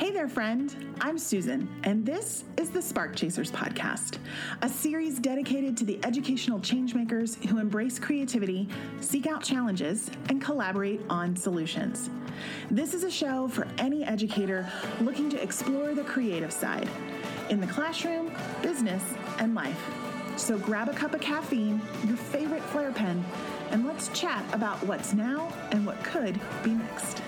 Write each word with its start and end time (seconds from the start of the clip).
Hey 0.00 0.10
there, 0.10 0.28
friend. 0.28 0.94
I'm 1.02 1.18
Susan, 1.18 1.68
and 1.84 2.06
this 2.06 2.44
is 2.56 2.70
the 2.70 2.80
Spark 2.80 3.14
Chasers 3.14 3.52
podcast, 3.52 4.16
a 4.62 4.68
series 4.68 5.18
dedicated 5.18 5.76
to 5.76 5.84
the 5.84 6.00
educational 6.06 6.58
changemakers 6.58 7.36
who 7.44 7.58
embrace 7.58 7.98
creativity, 7.98 8.66
seek 9.02 9.26
out 9.26 9.42
challenges, 9.42 10.10
and 10.30 10.40
collaborate 10.40 11.02
on 11.10 11.36
solutions. 11.36 12.08
This 12.70 12.94
is 12.94 13.04
a 13.04 13.10
show 13.10 13.46
for 13.48 13.68
any 13.76 14.02
educator 14.02 14.66
looking 15.02 15.28
to 15.28 15.42
explore 15.42 15.94
the 15.94 16.04
creative 16.04 16.50
side 16.50 16.88
in 17.50 17.60
the 17.60 17.66
classroom, 17.66 18.32
business, 18.62 19.04
and 19.38 19.54
life. 19.54 19.78
So 20.38 20.56
grab 20.56 20.88
a 20.88 20.94
cup 20.94 21.12
of 21.12 21.20
caffeine, 21.20 21.78
your 22.06 22.16
favorite 22.16 22.62
Flair 22.62 22.90
pen, 22.90 23.22
and 23.70 23.86
let's 23.86 24.08
chat 24.18 24.42
about 24.54 24.82
what's 24.86 25.12
now 25.12 25.52
and 25.72 25.84
what 25.84 26.02
could 26.02 26.40
be 26.64 26.70
next. 26.70 27.20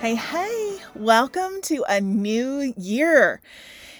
Hey, 0.00 0.14
hey, 0.14 0.73
welcome 0.96 1.60
to 1.60 1.84
a 1.88 2.00
new 2.00 2.72
year. 2.76 3.40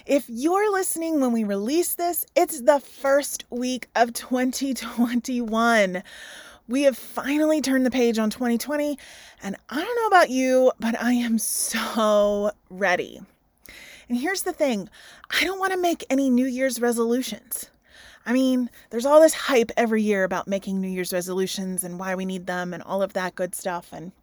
If 0.05 0.25
you're 0.29 0.71
listening 0.71 1.19
when 1.19 1.33
we 1.33 1.43
release 1.43 1.95
this, 1.95 2.25
it's 2.35 2.61
the 2.61 2.79
first 2.79 3.43
week 3.49 3.89
of 3.95 4.13
2021. 4.13 6.03
We 6.67 6.83
have 6.83 6.97
finally 6.97 7.59
turned 7.61 7.85
the 7.85 7.91
page 7.91 8.17
on 8.17 8.29
2020, 8.29 8.97
and 9.43 9.57
I 9.69 9.75
don't 9.75 9.95
know 9.95 10.07
about 10.07 10.29
you, 10.29 10.71
but 10.79 10.99
I 11.01 11.11
am 11.13 11.37
so 11.37 12.51
ready. 12.69 13.19
And 14.07 14.17
here's 14.17 14.43
the 14.43 14.53
thing 14.53 14.89
I 15.29 15.43
don't 15.43 15.59
want 15.59 15.73
to 15.73 15.81
make 15.81 16.05
any 16.09 16.29
New 16.29 16.47
Year's 16.47 16.79
resolutions. 16.79 17.69
I 18.25 18.31
mean, 18.31 18.69
there's 18.89 19.05
all 19.05 19.19
this 19.19 19.33
hype 19.33 19.71
every 19.75 20.01
year 20.01 20.23
about 20.23 20.47
making 20.47 20.79
New 20.79 20.87
Year's 20.87 21.13
resolutions 21.13 21.83
and 21.83 21.99
why 21.99 22.15
we 22.15 22.25
need 22.25 22.47
them 22.47 22.73
and 22.73 22.81
all 22.81 23.03
of 23.03 23.13
that 23.13 23.35
good 23.35 23.53
stuff. 23.53 23.89
And 23.91 24.13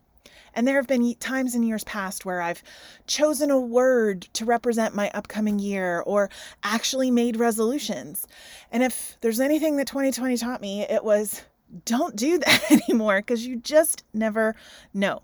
and 0.55 0.67
there 0.67 0.77
have 0.77 0.87
been 0.87 1.15
times 1.17 1.55
in 1.55 1.63
years 1.63 1.85
past 1.85 2.25
where 2.25 2.43
I've 2.43 2.63
chosen 3.07 3.51
a 3.51 3.59
word 3.59 4.23
to 4.35 4.45
represent 4.45 4.95
my 4.95 5.11
upcoming 5.15 5.59
year 5.59 6.03
or 6.07 6.31
actually 6.63 7.11
made 7.11 7.37
resolutions. 7.37 8.27
And 8.71 8.83
if 8.83 9.17
there's 9.21 9.41
anything 9.41 9.77
that 9.77 9.87
2020 9.87 10.37
taught 10.37 10.61
me, 10.61 10.83
it 10.83 11.05
was 11.05 11.43
don't 11.85 12.17
do 12.17 12.39
that 12.39 12.71
anymore 12.89 13.21
because 13.21 13.47
you 13.47 13.57
just 13.57 14.05
never 14.13 14.55
know. 14.93 15.23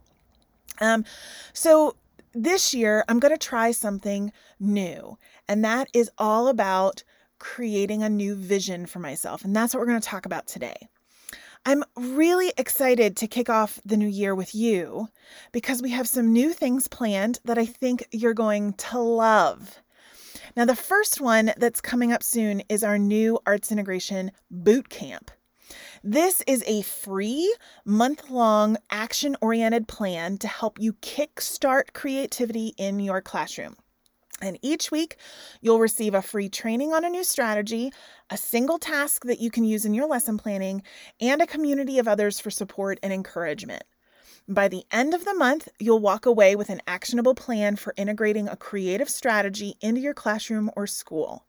Um, 0.81 1.05
so 1.53 1.97
this 2.33 2.73
year, 2.75 3.05
I'm 3.09 3.19
going 3.19 3.37
to 3.37 3.39
try 3.39 3.73
something 3.73 4.33
new, 4.61 5.19
and 5.49 5.65
that 5.65 5.89
is 5.93 6.11
all 6.19 6.49
about 6.49 7.03
creating 7.39 8.03
a 8.03 8.09
new 8.09 8.35
vision 8.35 8.87
for 8.87 8.99
myself. 8.99 9.45
And 9.45 9.55
that's 9.55 9.75
what 9.75 9.81
we're 9.81 9.87
going 9.87 10.01
to 10.01 10.09
talk 10.09 10.27
about 10.27 10.47
today. 10.47 10.89
I'm 11.69 11.85
really 11.97 12.51
excited 12.57 13.15
to 13.19 13.27
kick 13.27 13.51
off 13.51 13.79
the 13.85 13.99
new 13.99 14.09
year 14.09 14.35
with 14.35 14.55
you 14.55 15.09
because 15.53 15.83
we 15.83 15.91
have 15.91 16.09
some 16.09 16.33
new 16.33 16.55
things 16.55 16.89
planned 16.89 17.41
that 17.45 17.59
I 17.59 17.67
think 17.67 18.09
you're 18.11 18.33
going 18.33 18.73
to 18.73 18.99
love. 18.99 19.79
Now, 20.57 20.65
the 20.65 20.75
first 20.75 21.21
one 21.21 21.53
that's 21.59 21.83
coming 21.83 22.11
up 22.11 22.23
soon 22.23 22.63
is 22.71 22.83
our 22.83 22.97
new 22.97 23.39
Arts 23.45 23.71
Integration 23.71 24.31
Boot 24.51 24.89
Camp. 24.89 25.31
This 26.03 26.43
is 26.47 26.65
a 26.67 26.81
free 26.81 27.55
month 27.85 28.31
long 28.31 28.79
action 28.91 29.37
oriented 29.43 29.89
plan 29.89 30.39
to 30.39 30.49
help 30.49 30.81
you 30.81 30.95
kickstart 30.95 31.93
creativity 31.93 32.69
in 32.79 32.99
your 32.99 33.21
classroom. 33.21 33.77
And 34.41 34.59
each 34.63 34.91
week, 34.91 35.17
you'll 35.61 35.81
receive 35.81 36.15
a 36.15 36.23
free 36.23 36.49
training 36.49 36.93
on 36.93 37.05
a 37.05 37.11
new 37.11 37.25
strategy, 37.25 37.93
a 38.31 38.37
single 38.37 38.79
task 38.79 39.25
that 39.25 39.41
you 39.41 39.51
can 39.51 39.65
use 39.65 39.85
in 39.85 39.95
your 39.95 40.07
lesson 40.07 40.39
planning, 40.39 40.83
and 41.21 41.43
a 41.43 41.47
community 41.47 41.99
of 41.99 42.07
others 42.07 42.39
for 42.39 42.51
support 42.51 43.01
and 43.03 43.13
encouragement. 43.13 43.83
By 44.47 44.69
the 44.69 44.85
end 44.91 45.13
of 45.13 45.25
the 45.25 45.35
month, 45.35 45.69
you'll 45.79 45.99
walk 45.99 46.25
away 46.25 46.57
with 46.57 46.71
an 46.71 46.81
actionable 46.87 47.35
plan 47.35 47.77
for 47.77 47.93
integrating 47.97 48.49
a 48.49 48.57
creative 48.57 49.11
strategy 49.11 49.75
into 49.81 50.01
your 50.01 50.15
classroom 50.15 50.71
or 50.75 50.87
school. 50.87 51.45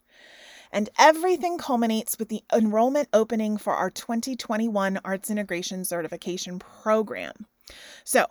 And 0.71 0.89
everything 0.99 1.57
culminates 1.57 2.19
with 2.19 2.29
the 2.29 2.43
enrollment 2.53 3.07
opening 3.13 3.57
for 3.57 3.73
our 3.73 3.89
2021 3.89 4.99
Arts 5.05 5.29
Integration 5.29 5.85
Certification 5.85 6.59
Program. 6.59 7.47
So, 8.03 8.25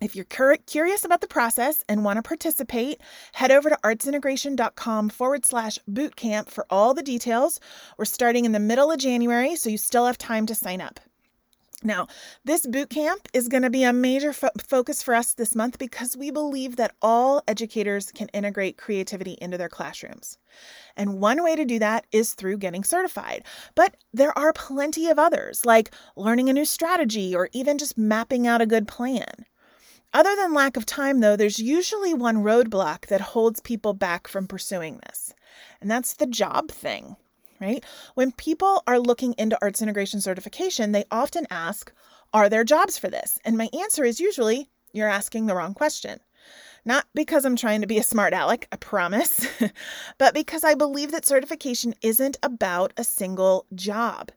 if 0.00 0.14
you're 0.14 0.26
cur- 0.26 0.58
curious 0.66 1.04
about 1.04 1.20
the 1.20 1.26
process 1.26 1.82
and 1.88 2.04
want 2.04 2.18
to 2.18 2.22
participate, 2.22 3.00
head 3.32 3.50
over 3.50 3.70
to 3.70 3.78
artsintegration.com 3.82 5.08
forward 5.08 5.46
slash 5.46 5.78
bootcamp 5.90 6.48
for 6.50 6.66
all 6.68 6.92
the 6.92 7.02
details. 7.02 7.60
We're 7.96 8.04
starting 8.04 8.44
in 8.44 8.52
the 8.52 8.60
middle 8.60 8.90
of 8.90 8.98
January, 8.98 9.56
so 9.56 9.70
you 9.70 9.78
still 9.78 10.06
have 10.06 10.18
time 10.18 10.44
to 10.46 10.54
sign 10.54 10.80
up. 10.80 11.00
Now, 11.82 12.08
this 12.44 12.66
boot 12.66 12.88
camp 12.88 13.28
is 13.34 13.48
going 13.48 13.62
to 13.62 13.70
be 13.70 13.84
a 13.84 13.92
major 13.92 14.32
fo- 14.32 14.48
focus 14.58 15.02
for 15.02 15.14
us 15.14 15.34
this 15.34 15.54
month 15.54 15.78
because 15.78 16.16
we 16.16 16.30
believe 16.30 16.76
that 16.76 16.94
all 17.02 17.42
educators 17.46 18.10
can 18.10 18.28
integrate 18.28 18.78
creativity 18.78 19.36
into 19.42 19.58
their 19.58 19.68
classrooms. 19.68 20.38
And 20.96 21.20
one 21.20 21.42
way 21.44 21.54
to 21.54 21.66
do 21.66 21.78
that 21.78 22.06
is 22.12 22.34
through 22.34 22.58
getting 22.58 22.82
certified. 22.82 23.44
But 23.74 23.96
there 24.12 24.36
are 24.38 24.54
plenty 24.54 25.08
of 25.08 25.18
others, 25.18 25.66
like 25.66 25.94
learning 26.16 26.48
a 26.48 26.54
new 26.54 26.64
strategy 26.64 27.36
or 27.36 27.50
even 27.52 27.76
just 27.76 27.98
mapping 27.98 28.46
out 28.46 28.62
a 28.62 28.66
good 28.66 28.88
plan. 28.88 29.44
Other 30.16 30.34
than 30.34 30.54
lack 30.54 30.78
of 30.78 30.86
time, 30.86 31.20
though, 31.20 31.36
there's 31.36 31.58
usually 31.58 32.14
one 32.14 32.38
roadblock 32.38 33.08
that 33.08 33.20
holds 33.20 33.60
people 33.60 33.92
back 33.92 34.26
from 34.26 34.46
pursuing 34.46 34.98
this, 35.06 35.34
and 35.78 35.90
that's 35.90 36.14
the 36.14 36.26
job 36.26 36.70
thing, 36.70 37.16
right? 37.60 37.84
When 38.14 38.32
people 38.32 38.82
are 38.86 38.98
looking 38.98 39.34
into 39.36 39.58
arts 39.60 39.82
integration 39.82 40.22
certification, 40.22 40.92
they 40.92 41.04
often 41.10 41.46
ask, 41.50 41.92
Are 42.32 42.48
there 42.48 42.64
jobs 42.64 42.96
for 42.96 43.08
this? 43.08 43.38
And 43.44 43.58
my 43.58 43.68
answer 43.78 44.04
is 44.04 44.18
usually, 44.18 44.70
You're 44.90 45.06
asking 45.06 45.48
the 45.48 45.54
wrong 45.54 45.74
question. 45.74 46.20
Not 46.86 47.04
because 47.14 47.44
I'm 47.44 47.56
trying 47.56 47.82
to 47.82 47.86
be 47.86 47.98
a 47.98 48.02
smart 48.02 48.32
aleck, 48.32 48.68
I 48.72 48.76
promise, 48.76 49.46
but 50.16 50.32
because 50.32 50.64
I 50.64 50.74
believe 50.74 51.10
that 51.10 51.26
certification 51.26 51.94
isn't 52.00 52.38
about 52.42 52.94
a 52.96 53.04
single 53.04 53.66
job. 53.74 54.32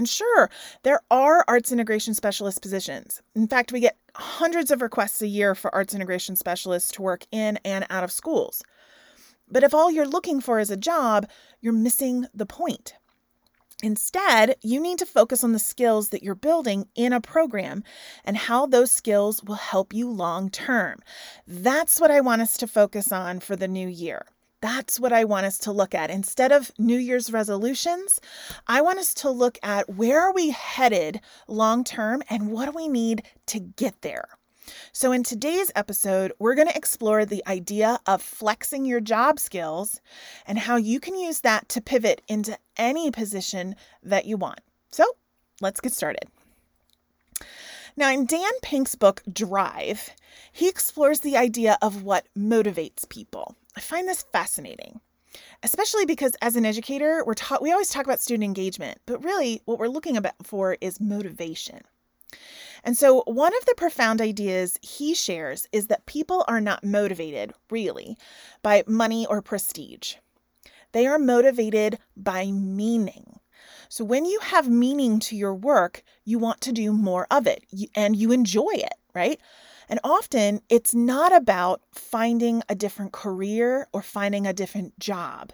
And 0.00 0.08
sure, 0.08 0.48
there 0.82 1.02
are 1.10 1.44
arts 1.46 1.72
integration 1.72 2.14
specialist 2.14 2.62
positions. 2.62 3.20
In 3.34 3.46
fact, 3.46 3.70
we 3.70 3.80
get 3.80 3.98
hundreds 4.14 4.70
of 4.70 4.80
requests 4.80 5.20
a 5.20 5.26
year 5.26 5.54
for 5.54 5.74
arts 5.74 5.94
integration 5.94 6.36
specialists 6.36 6.90
to 6.92 7.02
work 7.02 7.26
in 7.30 7.58
and 7.66 7.84
out 7.90 8.02
of 8.02 8.10
schools. 8.10 8.62
But 9.46 9.62
if 9.62 9.74
all 9.74 9.90
you're 9.90 10.08
looking 10.08 10.40
for 10.40 10.58
is 10.58 10.70
a 10.70 10.76
job, 10.78 11.28
you're 11.60 11.74
missing 11.74 12.24
the 12.32 12.46
point. 12.46 12.94
Instead, 13.82 14.56
you 14.62 14.80
need 14.80 14.98
to 15.00 15.04
focus 15.04 15.44
on 15.44 15.52
the 15.52 15.58
skills 15.58 16.08
that 16.08 16.22
you're 16.22 16.34
building 16.34 16.88
in 16.94 17.12
a 17.12 17.20
program 17.20 17.84
and 18.24 18.38
how 18.38 18.64
those 18.64 18.90
skills 18.90 19.44
will 19.44 19.56
help 19.56 19.92
you 19.92 20.08
long 20.10 20.48
term. 20.48 21.00
That's 21.46 22.00
what 22.00 22.10
I 22.10 22.22
want 22.22 22.40
us 22.40 22.56
to 22.56 22.66
focus 22.66 23.12
on 23.12 23.40
for 23.40 23.54
the 23.54 23.68
new 23.68 23.86
year. 23.86 24.24
That's 24.60 25.00
what 25.00 25.12
I 25.12 25.24
want 25.24 25.46
us 25.46 25.58
to 25.60 25.72
look 25.72 25.94
at. 25.94 26.10
Instead 26.10 26.52
of 26.52 26.70
New 26.78 26.98
Year's 26.98 27.32
resolutions, 27.32 28.20
I 28.66 28.82
want 28.82 28.98
us 28.98 29.14
to 29.14 29.30
look 29.30 29.58
at 29.62 29.88
where 29.88 30.20
are 30.20 30.34
we 30.34 30.50
headed 30.50 31.20
long 31.48 31.82
term 31.82 32.22
and 32.28 32.50
what 32.50 32.66
do 32.66 32.72
we 32.72 32.88
need 32.88 33.22
to 33.46 33.60
get 33.60 34.02
there. 34.02 34.28
So, 34.92 35.12
in 35.12 35.22
today's 35.22 35.72
episode, 35.74 36.32
we're 36.38 36.54
going 36.54 36.68
to 36.68 36.76
explore 36.76 37.24
the 37.24 37.42
idea 37.46 37.98
of 38.06 38.22
flexing 38.22 38.84
your 38.84 39.00
job 39.00 39.40
skills 39.40 40.00
and 40.46 40.58
how 40.58 40.76
you 40.76 41.00
can 41.00 41.16
use 41.16 41.40
that 41.40 41.68
to 41.70 41.80
pivot 41.80 42.22
into 42.28 42.56
any 42.76 43.10
position 43.10 43.74
that 44.02 44.26
you 44.26 44.36
want. 44.36 44.60
So, 44.92 45.04
let's 45.60 45.80
get 45.80 45.92
started. 45.92 46.24
Now, 47.96 48.10
in 48.10 48.26
Dan 48.26 48.52
Pink's 48.62 48.94
book, 48.94 49.22
Drive, 49.32 50.10
he 50.52 50.68
explores 50.68 51.20
the 51.20 51.36
idea 51.36 51.76
of 51.82 52.02
what 52.02 52.26
motivates 52.36 53.08
people. 53.08 53.56
I 53.80 53.82
find 53.82 54.06
this 54.06 54.26
fascinating, 54.30 55.00
especially 55.62 56.04
because 56.04 56.36
as 56.42 56.54
an 56.54 56.66
educator, 56.66 57.24
we're 57.24 57.32
taught 57.32 57.62
we 57.62 57.72
always 57.72 57.88
talk 57.88 58.04
about 58.04 58.20
student 58.20 58.44
engagement, 58.44 59.00
but 59.06 59.24
really 59.24 59.62
what 59.64 59.78
we're 59.78 59.88
looking 59.88 60.18
about 60.18 60.34
for 60.42 60.76
is 60.82 61.00
motivation. 61.00 61.80
And 62.84 62.98
so, 62.98 63.22
one 63.26 63.56
of 63.56 63.64
the 63.64 63.74
profound 63.78 64.20
ideas 64.20 64.78
he 64.82 65.14
shares 65.14 65.66
is 65.72 65.86
that 65.86 66.04
people 66.04 66.44
are 66.46 66.60
not 66.60 66.84
motivated, 66.84 67.54
really, 67.70 68.18
by 68.62 68.84
money 68.86 69.24
or 69.24 69.40
prestige. 69.40 70.16
They 70.92 71.06
are 71.06 71.18
motivated 71.18 71.98
by 72.14 72.50
meaning. 72.50 73.40
So, 73.88 74.04
when 74.04 74.26
you 74.26 74.40
have 74.40 74.68
meaning 74.68 75.20
to 75.20 75.36
your 75.36 75.54
work, 75.54 76.02
you 76.26 76.38
want 76.38 76.60
to 76.60 76.72
do 76.72 76.92
more 76.92 77.26
of 77.30 77.46
it 77.46 77.64
and 77.94 78.14
you 78.14 78.30
enjoy 78.30 78.72
it, 78.74 78.94
right? 79.14 79.40
And 79.90 79.98
often 80.04 80.60
it's 80.68 80.94
not 80.94 81.34
about 81.34 81.82
finding 81.92 82.62
a 82.68 82.76
different 82.76 83.12
career 83.12 83.88
or 83.92 84.02
finding 84.02 84.46
a 84.46 84.52
different 84.52 84.98
job. 85.00 85.52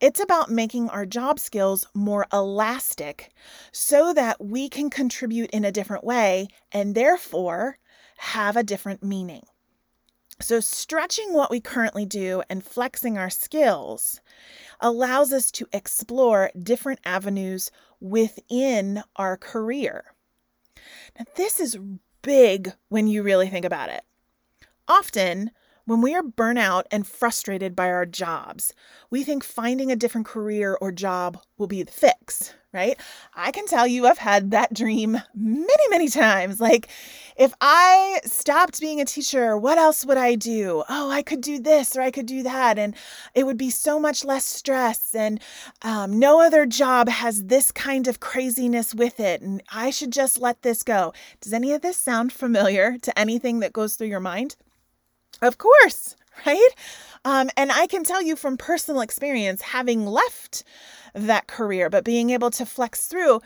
It's 0.00 0.18
about 0.18 0.50
making 0.50 0.88
our 0.88 1.06
job 1.06 1.38
skills 1.38 1.86
more 1.94 2.26
elastic 2.32 3.32
so 3.70 4.12
that 4.12 4.44
we 4.44 4.68
can 4.68 4.90
contribute 4.90 5.50
in 5.50 5.64
a 5.64 5.70
different 5.70 6.02
way 6.02 6.48
and 6.72 6.94
therefore 6.94 7.78
have 8.18 8.56
a 8.56 8.64
different 8.64 9.04
meaning. 9.04 9.44
So, 10.40 10.58
stretching 10.58 11.34
what 11.34 11.50
we 11.50 11.60
currently 11.60 12.06
do 12.06 12.42
and 12.48 12.64
flexing 12.64 13.18
our 13.18 13.28
skills 13.28 14.20
allows 14.80 15.34
us 15.34 15.50
to 15.52 15.68
explore 15.70 16.50
different 16.60 17.00
avenues 17.04 17.70
within 18.00 19.02
our 19.16 19.36
career. 19.36 20.14
Now, 21.18 21.26
this 21.36 21.60
is 21.60 21.78
big 22.22 22.72
when 22.88 23.06
you 23.06 23.22
really 23.22 23.48
think 23.48 23.64
about 23.64 23.88
it. 23.88 24.02
Often, 24.88 25.50
When 25.90 26.02
we 26.02 26.14
are 26.14 26.22
burnout 26.22 26.84
and 26.92 27.04
frustrated 27.04 27.74
by 27.74 27.90
our 27.90 28.06
jobs, 28.06 28.72
we 29.10 29.24
think 29.24 29.42
finding 29.42 29.90
a 29.90 29.96
different 29.96 30.24
career 30.24 30.78
or 30.80 30.92
job 30.92 31.42
will 31.58 31.66
be 31.66 31.82
the 31.82 31.90
fix, 31.90 32.54
right? 32.72 32.96
I 33.34 33.50
can 33.50 33.66
tell 33.66 33.88
you 33.88 34.06
I've 34.06 34.18
had 34.18 34.52
that 34.52 34.72
dream 34.72 35.20
many, 35.34 35.88
many 35.90 36.06
times. 36.06 36.60
Like, 36.60 36.86
if 37.36 37.52
I 37.60 38.20
stopped 38.24 38.80
being 38.80 39.00
a 39.00 39.04
teacher, 39.04 39.56
what 39.56 39.78
else 39.78 40.06
would 40.06 40.16
I 40.16 40.36
do? 40.36 40.84
Oh, 40.88 41.10
I 41.10 41.22
could 41.22 41.40
do 41.40 41.58
this 41.58 41.96
or 41.96 42.02
I 42.02 42.12
could 42.12 42.26
do 42.26 42.44
that. 42.44 42.78
And 42.78 42.94
it 43.34 43.44
would 43.44 43.58
be 43.58 43.70
so 43.70 43.98
much 43.98 44.24
less 44.24 44.44
stress. 44.44 45.12
And 45.12 45.40
um, 45.82 46.20
no 46.20 46.40
other 46.40 46.66
job 46.66 47.08
has 47.08 47.46
this 47.46 47.72
kind 47.72 48.06
of 48.06 48.20
craziness 48.20 48.94
with 48.94 49.18
it. 49.18 49.42
And 49.42 49.60
I 49.72 49.90
should 49.90 50.12
just 50.12 50.40
let 50.40 50.62
this 50.62 50.84
go. 50.84 51.12
Does 51.40 51.52
any 51.52 51.72
of 51.72 51.82
this 51.82 51.96
sound 51.96 52.32
familiar 52.32 52.96
to 52.98 53.18
anything 53.18 53.58
that 53.58 53.72
goes 53.72 53.96
through 53.96 54.06
your 54.06 54.20
mind? 54.20 54.54
Of 55.42 55.58
course, 55.58 56.16
right? 56.46 56.68
Um, 57.24 57.50
and 57.56 57.70
I 57.70 57.86
can 57.86 58.04
tell 58.04 58.22
you 58.22 58.36
from 58.36 58.56
personal 58.56 59.00
experience, 59.00 59.62
having 59.62 60.06
left 60.06 60.64
that 61.14 61.46
career, 61.46 61.90
but 61.90 62.04
being 62.04 62.30
able 62.30 62.50
to 62.52 62.64
flex 62.66 63.06
through, 63.06 63.40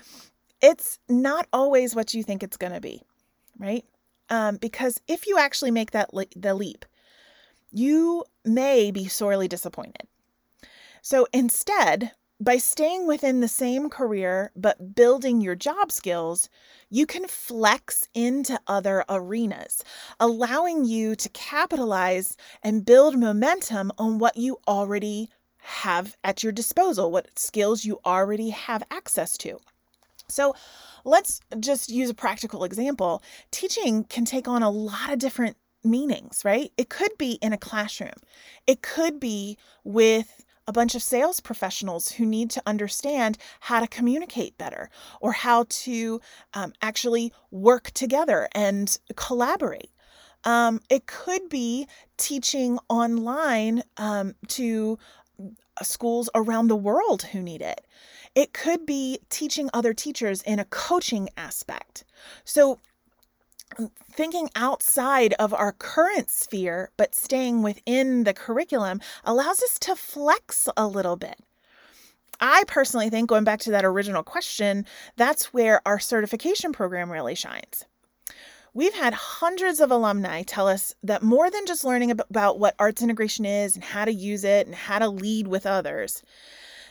it's 0.61 0.99
not 1.09 1.47
always 1.53 1.95
what 1.95 2.15
you 2.15 2.23
think 2.23 2.43
it's 2.43 2.57
going 2.57 2.73
to 2.73 2.81
be, 2.81 3.03
right? 3.59 3.85
Um, 4.31 4.57
because 4.57 5.01
if 5.09 5.27
you 5.27 5.39
actually 5.39 5.71
make 5.71 5.91
that 5.91 6.15
le- 6.15 6.27
the 6.37 6.55
leap, 6.55 6.85
you 7.71 8.25
may 8.45 8.91
be 8.91 9.09
sorely 9.09 9.49
disappointed. 9.49 10.07
So 11.03 11.27
instead, 11.33 12.13
by 12.41 12.57
staying 12.59 13.07
within 13.07 13.41
the 13.41 13.49
same 13.49 13.89
career 13.89 14.51
but 14.57 14.95
building 14.95 15.41
your 15.41 15.55
job 15.55 15.93
skills, 15.93 16.49
you 16.91 17.07
can 17.07 17.27
flex 17.29 18.09
into 18.15 18.59
other 18.67 19.05
arenas, 19.09 19.85
allowing 20.19 20.85
you 20.85 21.15
to 21.17 21.29
capitalize 21.31 22.37
and 22.63 22.85
build 22.85 23.19
momentum 23.19 23.93
on 23.99 24.19
what 24.19 24.37
you 24.37 24.59
already 24.67 25.31
have 25.59 26.17
at 26.23 26.43
your 26.43 26.53
disposal, 26.53 27.11
what 27.11 27.39
skills 27.39 27.85
you 27.85 27.99
already 28.05 28.51
have 28.51 28.83
access 28.91 29.39
to. 29.39 29.59
So, 30.29 30.55
let's 31.05 31.41
just 31.61 31.91
use 31.91 32.11
a 32.11 32.15
practical 32.15 32.65
example. 32.65 33.23
Teaching 33.51 34.05
can 34.05 34.25
take 34.25 34.49
on 34.49 34.63
a 34.63 34.71
lot 34.71 35.13
of 35.13 35.19
different 35.19 35.57
meanings, 35.85 36.43
right? 36.45 36.73
It 36.79 36.89
could 36.89 37.17
be 37.19 37.33
in 37.43 37.53
a 37.53 37.59
classroom, 37.59 38.15
it 38.67 38.83
could 38.83 39.21
be 39.21 39.57
with 39.85 40.44
a 40.67 40.73
bunch 40.73 40.95
of 40.95 41.03
sales 41.03 41.41
professionals 41.41 42.13
who 42.13 42.25
need 42.25 42.51
to 42.51 42.63
understand 42.67 43.39
how 43.61 43.81
to 43.81 43.87
communicate 43.87 44.57
better 44.59 44.91
or 45.21 45.33
how 45.33 45.67
to 45.69 46.21
um, 46.55 46.73
actually 46.81 47.33
work 47.51 47.91
together 47.93 48.49
and 48.55 48.99
collaborate. 49.17 49.91
Um, 50.45 50.81
it 50.91 51.07
could 51.07 51.49
be 51.49 51.89
teaching 52.17 52.79
online 52.89 53.83
um, 53.97 54.35
to 54.49 54.99
uh, 55.41 55.85
schools 55.85 56.29
around 56.35 56.69
the 56.69 56.77
world 56.77 57.23
who 57.23 57.41
need 57.41 57.63
it. 57.63 57.87
It 58.35 58.53
could 58.53 58.85
be 58.85 59.21
teaching 59.31 59.71
other 59.73 59.95
teachers 59.95 60.43
in 60.43 60.59
a 60.59 60.65
coaching 60.67 61.29
aspect. 61.37 62.05
So, 62.45 62.81
thinking 64.13 64.51
outside 64.55 65.35
of 65.39 65.53
our 65.55 65.73
current 65.73 66.31
sphere, 66.31 66.91
but 66.97 67.15
staying 67.15 67.63
within 67.63 68.25
the 68.25 68.35
curriculum, 68.35 69.01
allows 69.25 69.63
us 69.63 69.79
to 69.81 69.97
flex 69.97 70.69
a 70.77 70.87
little 70.87 71.17
bit. 71.17 71.39
I 72.41 72.65
personally 72.67 73.11
think, 73.11 73.29
going 73.29 73.45
back 73.45 73.61
to 73.61 73.71
that 73.71 73.85
original 73.85 74.23
question, 74.23 74.87
that's 75.17 75.53
where 75.53 75.81
our 75.87 75.99
certification 75.99 76.73
program 76.73 77.11
really 77.11 77.35
shines. 77.35 77.85
We've 78.73 78.95
had 78.95 79.15
hundreds 79.15 79.81
of 79.81 79.93
alumni 79.93 80.43
tell 80.43 80.67
us 80.67 80.95
that 81.05 81.23
more 81.23 81.49
than 81.49 81.65
just 81.65 81.85
learning 81.85 82.11
about 82.11 82.59
what 82.59 82.75
arts 82.79 83.03
integration 83.03 83.45
is 83.45 83.77
and 83.77 83.85
how 83.85 84.05
to 84.05 84.13
use 84.13 84.43
it 84.43 84.67
and 84.67 84.75
how 84.75 84.99
to 84.99 85.09
lead 85.09 85.47
with 85.47 85.65
others, 85.65 86.25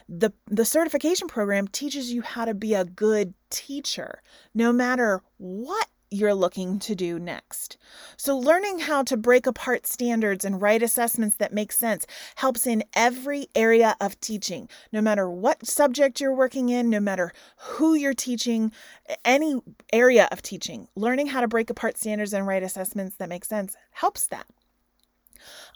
the, 0.08 0.32
the 0.48 0.66
certification 0.66 1.28
program 1.28 1.68
teaches 1.68 2.14
you 2.14 2.22
how 2.22 2.46
to 2.46 2.54
be 2.54 2.74
a 2.74 2.86
good 2.86 3.34
teacher, 3.50 4.22
no 4.54 4.72
matter 4.72 5.22
what 5.38 5.88
you're 6.14 6.34
looking 6.34 6.80
to 6.80 6.96
do 6.96 7.18
next. 7.18 7.78
So, 8.18 8.38
learning 8.38 8.80
how 8.80 9.04
to 9.04 9.18
break 9.18 9.48
apart 9.48 9.88
standards 9.88 10.46
and 10.46 10.62
write 10.62 10.84
assessments 10.84 11.38
that 11.38 11.54
make 11.54 11.72
sense 11.72 12.06
helps 12.36 12.68
in 12.68 12.84
every 12.96 13.48
area 13.56 13.96
of 14.00 14.20
teaching, 14.20 14.70
no 14.92 15.02
matter 15.02 15.30
what 15.30 15.66
subject 15.66 16.22
you're 16.22 16.36
working 16.36 16.70
in, 16.70 16.90
no 16.90 17.00
matter 17.00 17.34
who 17.58 17.96
you're 17.96 18.14
teaching, 18.14 18.72
any 19.26 19.56
area 19.92 20.28
of 20.32 20.42
teaching. 20.42 20.88
Learning 20.96 21.28
how 21.28 21.42
to 21.42 21.48
break 21.48 21.70
apart 21.70 21.98
standards 21.98 22.34
and 22.34 22.46
write 22.46 22.64
assessments 22.64 23.16
that 23.18 23.30
make 23.30 23.46
sense 23.46 23.76
helps 23.92 24.28
that. 24.28 24.46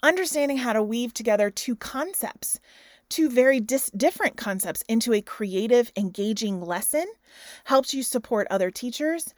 Understanding 0.02 0.58
how 0.58 0.72
to 0.72 0.82
weave 0.82 1.12
together 1.12 1.50
two 1.50 1.76
concepts 1.76 2.60
two 3.08 3.28
very 3.30 3.60
dis- 3.60 3.90
different 3.96 4.36
concepts 4.36 4.82
into 4.88 5.12
a 5.12 5.22
creative, 5.22 5.90
engaging 5.96 6.60
lesson 6.60 7.06
helps 7.64 7.94
you 7.94 8.02
support 8.02 8.46
other 8.50 8.70
teachers, 8.70 9.34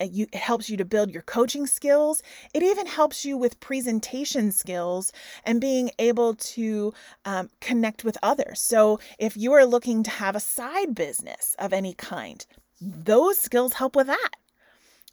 you, 0.00 0.26
it 0.32 0.38
helps 0.38 0.70
you 0.70 0.76
to 0.76 0.84
build 0.84 1.10
your 1.10 1.22
coaching 1.22 1.66
skills. 1.66 2.22
It 2.54 2.62
even 2.62 2.86
helps 2.86 3.24
you 3.24 3.36
with 3.36 3.60
presentation 3.60 4.52
skills 4.52 5.12
and 5.44 5.60
being 5.60 5.90
able 5.98 6.34
to 6.34 6.94
um, 7.24 7.50
connect 7.60 8.04
with 8.04 8.16
others. 8.22 8.60
So, 8.60 8.98
if 9.18 9.36
you 9.36 9.52
are 9.52 9.64
looking 9.64 10.02
to 10.04 10.10
have 10.10 10.36
a 10.36 10.40
side 10.40 10.94
business 10.94 11.54
of 11.58 11.72
any 11.72 11.94
kind, 11.94 12.44
those 12.80 13.38
skills 13.38 13.74
help 13.74 13.94
with 13.94 14.06
that. 14.06 14.30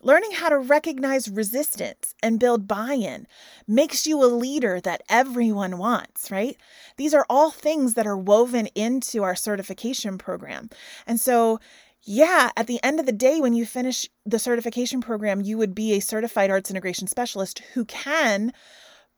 Learning 0.01 0.31
how 0.31 0.49
to 0.49 0.59
recognize 0.59 1.27
resistance 1.27 2.13
and 2.21 2.39
build 2.39 2.67
buy 2.67 2.93
in 2.93 3.25
makes 3.67 4.05
you 4.05 4.23
a 4.23 4.27
leader 4.27 4.79
that 4.79 5.01
everyone 5.09 5.79
wants, 5.79 6.29
right? 6.29 6.55
These 6.97 7.15
are 7.15 7.25
all 7.31 7.49
things 7.49 7.95
that 7.95 8.05
are 8.05 8.17
woven 8.17 8.67
into 8.75 9.23
our 9.23 9.35
certification 9.35 10.19
program. 10.19 10.69
And 11.07 11.19
so, 11.19 11.59
yeah, 12.03 12.51
at 12.55 12.67
the 12.67 12.81
end 12.83 12.99
of 12.99 13.05
the 13.05 13.11
day, 13.11 13.41
when 13.41 13.53
you 13.53 13.65
finish 13.65 14.07
the 14.25 14.39
certification 14.39 15.01
program, 15.01 15.41
you 15.41 15.57
would 15.57 15.75
be 15.75 15.93
a 15.93 15.99
certified 15.99 16.49
arts 16.49 16.69
integration 16.69 17.07
specialist 17.07 17.59
who 17.73 17.85
can 17.85 18.53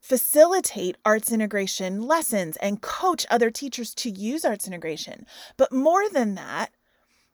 facilitate 0.00 0.96
arts 1.04 1.30
integration 1.30 2.02
lessons 2.02 2.56
and 2.56 2.80
coach 2.80 3.26
other 3.30 3.50
teachers 3.50 3.94
to 3.94 4.10
use 4.10 4.44
arts 4.44 4.66
integration. 4.66 5.26
But 5.56 5.72
more 5.72 6.08
than 6.08 6.34
that, 6.34 6.70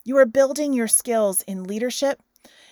you 0.04 0.16
are 0.19 0.26
building 0.26 0.72
your 0.72 0.88
skills 0.88 1.43
in 1.43 1.64
leadership, 1.64 2.20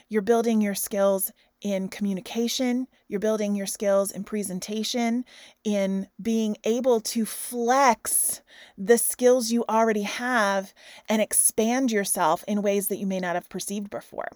you're 0.09 0.23
building 0.23 0.61
your 0.61 0.75
skills 0.75 1.33
in 1.65 1.89
communication, 1.89 2.87
you're 3.09 3.19
building 3.19 3.57
your 3.57 3.67
skills 3.67 4.13
in 4.13 4.23
presentation, 4.23 5.25
in 5.65 6.07
being 6.21 6.57
able 6.65 7.01
to 7.01 7.25
flex 7.25 8.43
the 8.77 8.99
skills 8.99 9.51
you 9.51 9.65
already 9.67 10.03
have 10.03 10.75
and 11.09 11.23
expand 11.23 11.91
yourself 11.91 12.45
in 12.47 12.61
ways 12.61 12.89
that 12.89 12.99
you 12.99 13.07
may 13.07 13.19
not 13.19 13.35
have 13.35 13.49
perceived 13.49 13.89
before. 13.89 14.29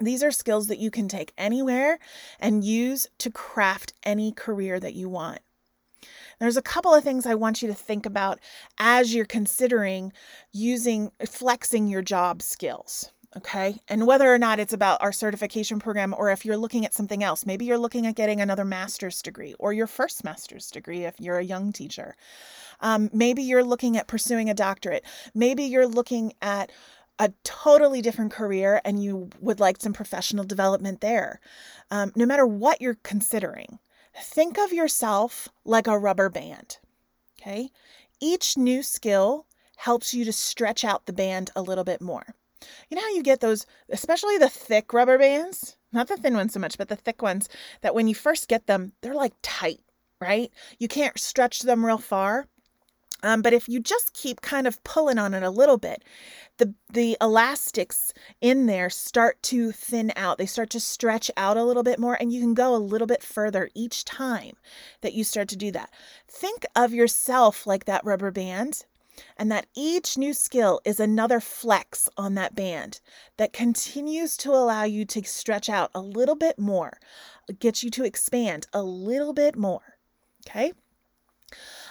These 0.00 0.22
are 0.22 0.30
skills 0.30 0.68
that 0.68 0.78
you 0.78 0.90
can 0.90 1.06
take 1.06 1.34
anywhere 1.36 1.98
and 2.40 2.64
use 2.64 3.06
to 3.18 3.30
craft 3.30 3.92
any 4.02 4.32
career 4.32 4.80
that 4.80 4.94
you 4.94 5.08
want. 5.10 5.40
There's 6.40 6.56
a 6.56 6.62
couple 6.62 6.94
of 6.94 7.04
things 7.04 7.26
I 7.26 7.34
want 7.34 7.60
you 7.60 7.68
to 7.68 7.74
think 7.74 8.06
about 8.06 8.38
as 8.78 9.14
you're 9.14 9.26
considering 9.26 10.12
using 10.52 11.10
flexing 11.26 11.88
your 11.88 12.02
job 12.02 12.40
skills. 12.40 13.10
Okay. 13.36 13.78
And 13.88 14.06
whether 14.06 14.32
or 14.32 14.38
not 14.38 14.58
it's 14.58 14.72
about 14.72 15.02
our 15.02 15.12
certification 15.12 15.78
program 15.78 16.14
or 16.16 16.30
if 16.30 16.46
you're 16.46 16.56
looking 16.56 16.86
at 16.86 16.94
something 16.94 17.22
else, 17.22 17.44
maybe 17.44 17.66
you're 17.66 17.78
looking 17.78 18.06
at 18.06 18.14
getting 18.14 18.40
another 18.40 18.64
master's 18.64 19.20
degree 19.20 19.54
or 19.58 19.72
your 19.72 19.86
first 19.86 20.24
master's 20.24 20.70
degree 20.70 21.04
if 21.04 21.20
you're 21.20 21.38
a 21.38 21.44
young 21.44 21.70
teacher. 21.70 22.16
Um, 22.80 23.10
maybe 23.12 23.42
you're 23.42 23.64
looking 23.64 23.98
at 23.98 24.06
pursuing 24.06 24.48
a 24.48 24.54
doctorate. 24.54 25.04
Maybe 25.34 25.64
you're 25.64 25.86
looking 25.86 26.32
at 26.40 26.72
a 27.18 27.32
totally 27.44 28.00
different 28.00 28.32
career 28.32 28.80
and 28.84 29.02
you 29.02 29.28
would 29.40 29.60
like 29.60 29.80
some 29.80 29.92
professional 29.92 30.44
development 30.44 31.02
there. 31.02 31.40
Um, 31.90 32.12
no 32.16 32.24
matter 32.24 32.46
what 32.46 32.80
you're 32.80 32.98
considering, 33.02 33.78
think 34.16 34.58
of 34.58 34.72
yourself 34.72 35.48
like 35.64 35.86
a 35.86 35.98
rubber 35.98 36.30
band. 36.30 36.78
Okay. 37.40 37.70
Each 38.20 38.56
new 38.56 38.82
skill 38.82 39.46
helps 39.76 40.14
you 40.14 40.24
to 40.24 40.32
stretch 40.32 40.82
out 40.82 41.06
the 41.06 41.12
band 41.12 41.50
a 41.54 41.62
little 41.62 41.84
bit 41.84 42.00
more. 42.00 42.34
You 42.88 42.96
know 42.96 43.02
how 43.02 43.14
you 43.14 43.22
get 43.22 43.40
those, 43.40 43.66
especially 43.90 44.38
the 44.38 44.48
thick 44.48 44.92
rubber 44.92 45.18
bands? 45.18 45.76
Not 45.92 46.08
the 46.08 46.16
thin 46.16 46.34
ones 46.34 46.52
so 46.52 46.60
much, 46.60 46.76
but 46.76 46.88
the 46.88 46.96
thick 46.96 47.22
ones 47.22 47.48
that 47.80 47.94
when 47.94 48.08
you 48.08 48.14
first 48.14 48.48
get 48.48 48.66
them, 48.66 48.92
they're 49.00 49.14
like 49.14 49.34
tight, 49.42 49.80
right? 50.20 50.50
You 50.78 50.88
can't 50.88 51.18
stretch 51.18 51.60
them 51.60 51.84
real 51.84 51.98
far. 51.98 52.46
Um, 53.22 53.42
but 53.42 53.52
if 53.52 53.68
you 53.68 53.80
just 53.80 54.12
keep 54.12 54.40
kind 54.42 54.66
of 54.66 54.82
pulling 54.84 55.18
on 55.18 55.34
it 55.34 55.42
a 55.42 55.50
little 55.50 55.76
bit, 55.76 56.04
the 56.58 56.74
the 56.92 57.16
elastics 57.20 58.12
in 58.40 58.66
there 58.66 58.90
start 58.90 59.42
to 59.44 59.72
thin 59.72 60.12
out. 60.14 60.38
They 60.38 60.46
start 60.46 60.70
to 60.70 60.80
stretch 60.80 61.30
out 61.36 61.56
a 61.56 61.64
little 61.64 61.82
bit 61.82 61.98
more, 61.98 62.16
and 62.20 62.32
you 62.32 62.40
can 62.40 62.54
go 62.54 62.74
a 62.74 62.78
little 62.78 63.08
bit 63.08 63.22
further 63.22 63.70
each 63.74 64.04
time 64.04 64.56
that 65.00 65.14
you 65.14 65.24
start 65.24 65.48
to 65.48 65.56
do 65.56 65.72
that. 65.72 65.90
Think 66.28 66.64
of 66.76 66.94
yourself 66.94 67.66
like 67.66 67.86
that 67.86 68.04
rubber 68.04 68.30
band 68.30 68.84
and 69.36 69.50
that 69.50 69.66
each 69.74 70.16
new 70.16 70.32
skill 70.32 70.80
is 70.84 71.00
another 71.00 71.40
flex 71.40 72.08
on 72.16 72.34
that 72.34 72.54
band 72.54 73.00
that 73.36 73.52
continues 73.52 74.36
to 74.38 74.50
allow 74.50 74.84
you 74.84 75.04
to 75.06 75.24
stretch 75.24 75.68
out 75.68 75.90
a 75.94 76.00
little 76.00 76.36
bit 76.36 76.58
more, 76.58 76.98
gets 77.58 77.82
you 77.82 77.90
to 77.90 78.04
expand 78.04 78.66
a 78.72 78.82
little 78.82 79.32
bit 79.32 79.56
more. 79.56 79.96
Okay. 80.48 80.72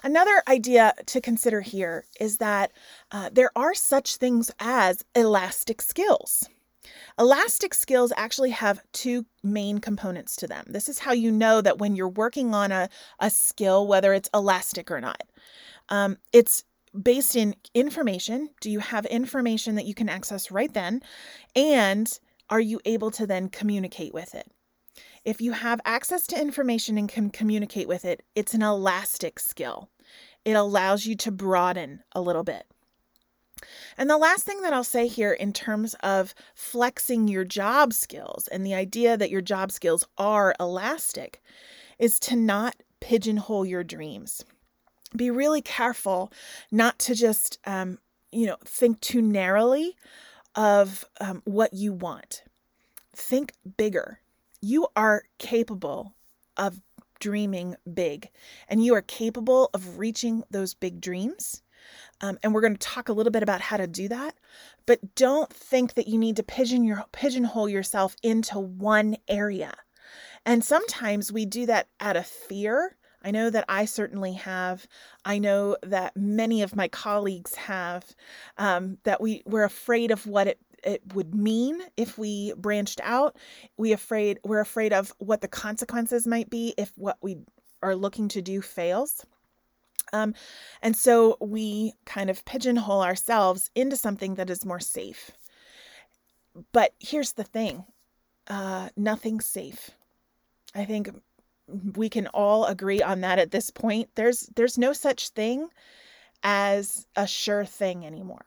Another 0.04 0.44
idea 0.48 0.94
to 1.08 1.22
consider 1.22 1.62
here 1.62 2.06
is 2.20 2.38
that 2.38 2.72
uh, 3.12 3.30
there 3.32 3.52
are 3.56 3.74
such 3.74 4.18
things 4.18 4.52
as 4.60 5.04
elastic 5.16 5.82
skills. 5.82 6.48
Elastic 7.20 7.74
skills 7.74 8.14
actually 8.16 8.52
have 8.52 8.82
two 8.94 9.26
main 9.44 9.80
components 9.80 10.36
to 10.38 10.48
them. 10.48 10.66
This 10.68 10.88
is 10.88 11.00
how 11.00 11.14
you 11.14 11.32
know 11.32 11.62
that 11.62 11.80
when 11.80 11.96
you're 11.96 12.08
working 12.08 12.54
on 12.54 12.72
a, 12.72 12.90
a 13.20 13.30
skill, 13.30 13.88
whether 13.88 14.14
it's 14.14 14.30
elastic 14.34 14.92
or 14.92 15.02
not, 15.02 15.24
um, 15.90 16.18
it's 16.32 16.64
based 17.02 17.36
in 17.36 17.56
information. 17.74 18.50
Do 18.62 18.70
you 18.70 18.80
have 18.80 19.06
information 19.06 19.76
that 19.76 19.86
you 19.86 19.94
can 19.94 20.10
access 20.10 20.52
right 20.52 20.74
then? 20.74 21.02
And 21.56 22.20
are 22.50 22.60
you 22.60 22.80
able 22.86 23.12
to 23.12 23.28
then 23.28 23.50
communicate 23.50 24.14
with 24.14 24.36
it? 24.36 24.52
If 25.26 25.42
you 25.42 25.52
have 25.52 25.82
access 25.86 26.26
to 26.28 26.42
information 26.42 26.98
and 26.98 27.10
can 27.10 27.30
communicate 27.30 27.88
with 27.88 28.06
it, 28.06 28.24
it's 28.36 28.54
an 28.54 28.62
elastic 28.62 29.40
skill. 29.40 29.90
It 30.46 30.54
allows 30.54 31.06
you 31.06 31.16
to 31.18 31.32
broaden 31.32 32.04
a 32.14 32.22
little 32.22 32.44
bit. 32.44 32.66
And 33.98 34.10
the 34.10 34.18
last 34.18 34.46
thing 34.46 34.62
that 34.62 34.74
I'll 34.74 34.84
say 34.84 35.08
here 35.08 35.34
in 35.34 35.52
terms 35.52 35.96
of 35.96 36.34
flexing 36.56 37.28
your 37.28 37.44
job 37.44 37.92
skills 37.92 38.48
and 38.48 38.66
the 38.66 38.76
idea 38.76 39.18
that 39.18 39.32
your 39.32 39.42
job 39.42 39.72
skills 39.72 40.08
are 40.18 40.56
elastic 40.60 41.42
is 42.00 42.20
to 42.22 42.36
not 42.36 42.76
pigeonhole 43.00 43.66
your 43.66 43.84
dreams. 43.84 44.46
Be 45.16 45.32
really 45.32 45.62
careful 45.62 46.32
not 46.72 47.00
to 47.00 47.16
just, 47.16 47.60
um, 47.66 48.00
you 48.32 48.46
know, 48.46 48.58
think 48.66 49.00
too 49.00 49.22
narrowly 49.22 49.96
of 50.56 51.06
um, 51.22 51.42
what 51.46 51.74
you 51.74 51.94
want. 51.94 52.44
Think 53.16 53.54
bigger. 53.78 54.20
You 54.62 54.88
are 54.96 55.24
capable 55.38 56.16
of 56.58 56.82
dreaming 57.20 57.76
big 57.92 58.30
and 58.68 58.84
you 58.84 58.94
are 58.96 59.02
capable 59.02 59.70
of 59.74 59.98
reaching 59.98 60.44
those 60.52 60.74
big 60.74 61.02
dreams. 61.02 61.62
Um, 62.20 62.38
and 62.44 62.54
we're 62.54 62.62
going 62.62 62.76
to 62.76 62.88
talk 62.88 63.10
a 63.10 63.14
little 63.14 63.32
bit 63.32 63.44
about 63.44 63.62
how 63.62 63.78
to 63.78 63.88
do 63.88 64.08
that. 64.10 64.36
But 64.86 65.16
don't 65.16 65.52
think 65.52 65.94
that 65.94 66.08
you 66.08 66.18
need 66.18 66.36
to 66.36 66.44
pigeon 66.44 66.84
your, 66.84 67.06
pigeonhole 67.12 67.70
yourself 67.70 68.16
into 68.24 68.60
one 68.60 69.18
area. 69.28 69.74
And 70.46 70.64
sometimes 70.64 71.32
we 71.32 71.46
do 71.46 71.66
that 71.68 71.88
out 72.00 72.18
of 72.18 72.26
fear. 72.26 72.97
I 73.28 73.32
know 73.32 73.50
that 73.50 73.66
I 73.68 73.84
certainly 73.84 74.34
have. 74.34 74.88
I 75.26 75.38
know 75.38 75.76
that 75.84 76.16
many 76.16 76.62
of 76.62 76.78
my 76.78 76.88
colleagues 76.88 77.56
have. 77.56 78.16
Um, 78.58 79.00
that 79.04 79.20
we 79.20 79.44
we're 79.46 79.66
afraid 79.66 80.12
of 80.12 80.26
what 80.26 80.48
it 80.48 80.60
it 80.82 81.02
would 81.14 81.36
mean 81.36 81.82
if 81.98 82.18
we 82.18 82.54
branched 82.56 83.02
out. 83.04 83.36
We 83.76 83.92
afraid 83.92 84.40
we're 84.46 84.62
afraid 84.62 84.94
of 84.94 85.12
what 85.18 85.42
the 85.42 85.50
consequences 85.50 86.26
might 86.26 86.50
be 86.50 86.74
if 86.78 86.94
what 86.96 87.18
we 87.22 87.40
are 87.84 87.98
looking 87.98 88.30
to 88.30 88.42
do 88.42 88.62
fails. 88.62 89.26
Um, 90.14 90.34
and 90.82 90.96
so 90.96 91.36
we 91.42 91.96
kind 92.06 92.30
of 92.30 92.46
pigeonhole 92.46 93.04
ourselves 93.04 93.70
into 93.76 93.98
something 93.98 94.36
that 94.36 94.50
is 94.50 94.66
more 94.66 94.80
safe. 94.80 95.32
But 96.72 96.94
here's 97.00 97.34
the 97.34 97.44
thing 97.44 97.84
uh, 98.48 98.88
nothing's 98.96 99.46
safe. 99.46 99.92
I 100.74 100.86
think 100.86 101.10
we 101.68 102.10
can 102.10 102.28
all 102.28 102.66
agree 102.66 103.02
on 103.02 103.22
that 103.22 103.40
at 103.40 103.52
this 103.52 103.70
point. 103.70 104.10
There's 104.16 104.50
there's 104.56 104.78
no 104.78 104.94
such 104.94 105.30
thing 105.30 105.70
as 106.44 107.06
a 107.16 107.28
sure 107.28 107.66
thing 107.66 108.06
anymore. 108.06 108.46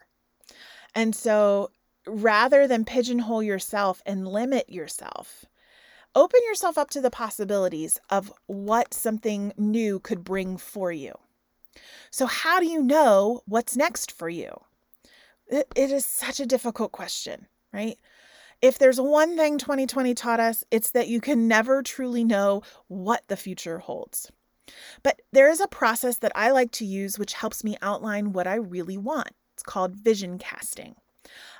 And 0.94 1.14
so 1.14 1.70
rather 2.06 2.66
than 2.66 2.84
pigeonhole 2.84 3.42
yourself 3.42 4.02
and 4.06 4.26
limit 4.26 4.70
yourself, 4.70 5.44
open 6.14 6.40
yourself 6.46 6.78
up 6.78 6.90
to 6.90 7.00
the 7.00 7.10
possibilities 7.10 7.98
of 8.08 8.32
what 8.46 8.94
something 8.94 9.52
new 9.56 10.00
could 10.00 10.24
bring 10.24 10.56
for 10.56 10.90
you. 10.90 11.12
So, 12.10 12.26
how 12.26 12.58
do 12.58 12.66
you 12.66 12.82
know 12.82 13.42
what's 13.46 13.76
next 13.76 14.10
for 14.10 14.28
you? 14.28 14.50
it, 15.50 15.66
it 15.74 15.90
is 15.90 16.04
such 16.04 16.40
a 16.40 16.46
difficult 16.46 16.92
question, 16.92 17.46
right? 17.72 17.98
If 18.62 18.78
there's 18.78 19.00
one 19.00 19.36
thing 19.36 19.58
2020 19.58 20.14
taught 20.14 20.40
us, 20.40 20.64
it's 20.70 20.90
that 20.90 21.08
you 21.08 21.20
can 21.20 21.48
never 21.48 21.82
truly 21.82 22.24
know 22.24 22.62
what 22.88 23.22
the 23.28 23.36
future 23.36 23.78
holds. 23.78 24.30
But 25.02 25.20
there 25.32 25.50
is 25.50 25.60
a 25.60 25.68
process 25.68 26.18
that 26.18 26.32
I 26.34 26.50
like 26.50 26.70
to 26.72 26.84
use 26.84 27.18
which 27.18 27.32
helps 27.32 27.64
me 27.64 27.76
outline 27.82 28.32
what 28.32 28.46
I 28.46 28.54
really 28.54 28.98
want. 28.98 29.30
It's 29.54 29.62
called 29.62 29.94
vision 29.94 30.38
casting. 30.38 30.94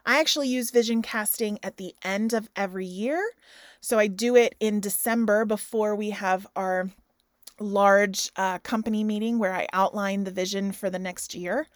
I 0.04 0.20
actually 0.20 0.48
use 0.48 0.70
vision 0.70 1.02
casting 1.02 1.58
at 1.62 1.76
the 1.76 1.94
end 2.02 2.32
of 2.32 2.48
every 2.56 2.86
year. 2.86 3.22
So 3.80 3.98
I 3.98 4.06
do 4.06 4.36
it 4.36 4.54
in 4.60 4.80
December 4.80 5.44
before 5.44 5.94
we 5.94 6.10
have 6.10 6.46
our 6.56 6.90
large 7.60 8.30
uh, 8.36 8.58
company 8.58 9.04
meeting 9.04 9.38
where 9.38 9.54
I 9.54 9.68
outline 9.72 10.24
the 10.24 10.30
vision 10.30 10.72
for 10.72 10.90
the 10.90 10.98
next 10.98 11.34
year. 11.34 11.68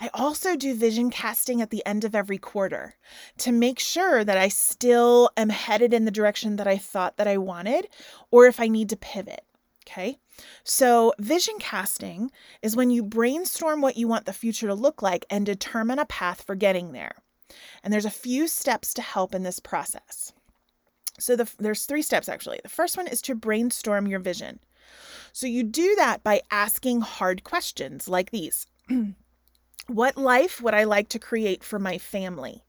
I 0.00 0.10
also 0.14 0.56
do 0.56 0.74
vision 0.74 1.10
casting 1.10 1.60
at 1.60 1.70
the 1.70 1.84
end 1.86 2.04
of 2.04 2.14
every 2.14 2.38
quarter 2.38 2.94
to 3.38 3.52
make 3.52 3.78
sure 3.78 4.24
that 4.24 4.38
I 4.38 4.48
still 4.48 5.30
am 5.36 5.50
headed 5.50 5.94
in 5.94 6.04
the 6.04 6.10
direction 6.10 6.56
that 6.56 6.66
I 6.66 6.78
thought 6.78 7.16
that 7.18 7.28
I 7.28 7.36
wanted 7.36 7.88
or 8.30 8.46
if 8.46 8.58
I 8.58 8.68
need 8.68 8.88
to 8.90 8.96
pivot. 8.96 9.44
Okay. 9.88 10.18
So, 10.64 11.14
vision 11.20 11.54
casting 11.60 12.32
is 12.60 12.74
when 12.74 12.90
you 12.90 13.04
brainstorm 13.04 13.80
what 13.80 13.96
you 13.96 14.08
want 14.08 14.26
the 14.26 14.32
future 14.32 14.66
to 14.66 14.74
look 14.74 15.00
like 15.00 15.24
and 15.30 15.46
determine 15.46 16.00
a 16.00 16.06
path 16.06 16.42
for 16.42 16.56
getting 16.56 16.92
there. 16.92 17.14
And 17.84 17.92
there's 17.92 18.04
a 18.04 18.10
few 18.10 18.48
steps 18.48 18.92
to 18.94 19.02
help 19.02 19.32
in 19.34 19.44
this 19.44 19.60
process. 19.60 20.32
So, 21.20 21.36
the, 21.36 21.50
there's 21.58 21.86
three 21.86 22.02
steps 22.02 22.28
actually. 22.28 22.60
The 22.64 22.68
first 22.68 22.96
one 22.96 23.06
is 23.06 23.22
to 23.22 23.36
brainstorm 23.36 24.08
your 24.08 24.18
vision. 24.18 24.58
So 25.32 25.46
you 25.46 25.62
do 25.62 25.94
that 25.96 26.22
by 26.22 26.42
asking 26.50 27.02
hard 27.02 27.44
questions 27.44 28.08
like 28.08 28.30
these 28.30 28.66
What 29.86 30.16
life 30.16 30.60
would 30.60 30.74
I 30.74 30.82
like 30.82 31.08
to 31.10 31.18
create 31.20 31.62
for 31.62 31.78
my 31.78 31.96
family? 31.96 32.64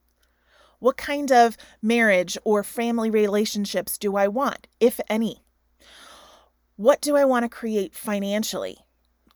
What 0.79 0.97
kind 0.97 1.31
of 1.31 1.57
marriage 1.81 2.37
or 2.43 2.63
family 2.63 3.09
relationships 3.09 3.97
do 3.97 4.15
I 4.15 4.27
want, 4.27 4.67
if 4.79 4.99
any? 5.09 5.41
What 6.75 7.01
do 7.01 7.15
I 7.15 7.25
want 7.25 7.43
to 7.43 7.49
create 7.49 7.95
financially? 7.95 8.77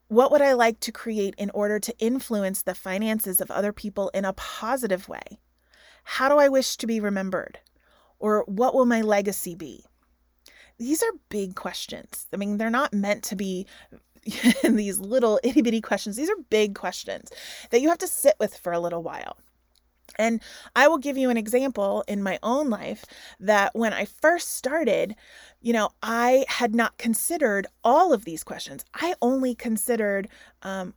What 0.10 0.32
would 0.32 0.44
I 0.44 0.54
like 0.54 0.80
to 0.82 0.92
create 0.92 1.34
in 1.40 1.50
order 1.52 1.80
to 1.80 1.98
influence 1.98 2.62
the 2.62 2.76
finances 2.76 3.42
of 3.42 3.50
other 3.50 3.74
people 3.74 4.10
in 4.10 4.26
a 4.26 4.34
positive 4.34 5.10
way? 5.10 5.40
How 6.04 6.30
do 6.30 6.38
I 6.38 6.50
wish 6.50 6.78
to 6.78 6.86
be 6.86 7.00
remembered? 7.00 7.58
Or 8.20 8.44
what 8.46 8.76
will 8.76 8.86
my 8.86 9.02
legacy 9.02 9.56
be? 9.56 9.86
These 10.82 11.04
are 11.04 11.12
big 11.30 11.56
questions. 11.56 12.28
I 12.34 12.38
mean, 12.38 12.58
they're 12.58 12.72
not 12.72 12.92
meant 12.92 13.24
to 13.26 13.36
be 13.36 13.68
these 14.64 14.98
little 15.00 15.40
itty 15.44 15.62
bitty 15.62 15.80
questions. 15.82 16.16
These 16.16 16.30
are 16.30 16.36
big 16.50 16.74
questions 16.74 17.32
that 17.70 17.82
you 17.82 17.90
have 17.90 18.00
to 18.00 18.08
sit 18.08 18.36
with 18.40 18.58
for 18.58 18.74
a 18.74 18.80
little 18.80 19.04
while. 19.04 19.38
And 20.18 20.42
I 20.76 20.88
will 20.88 20.98
give 20.98 21.18
you 21.18 21.30
an 21.30 21.38
example 21.38 22.04
in 22.08 22.24
my 22.24 22.40
own 22.44 22.70
life 22.70 23.06
that 23.40 23.76
when 23.76 23.94
I 23.94 24.06
first 24.06 24.56
started, 24.56 25.16
you 25.62 25.74
know, 25.74 25.90
I 26.02 26.46
had 26.48 26.74
not 26.74 26.98
considered 26.98 27.68
all 27.84 28.14
of 28.14 28.26
these 28.26 28.44
questions. 28.44 28.84
I 28.96 29.14
only 29.22 29.54
considered 29.54 30.28
um, 30.64 30.94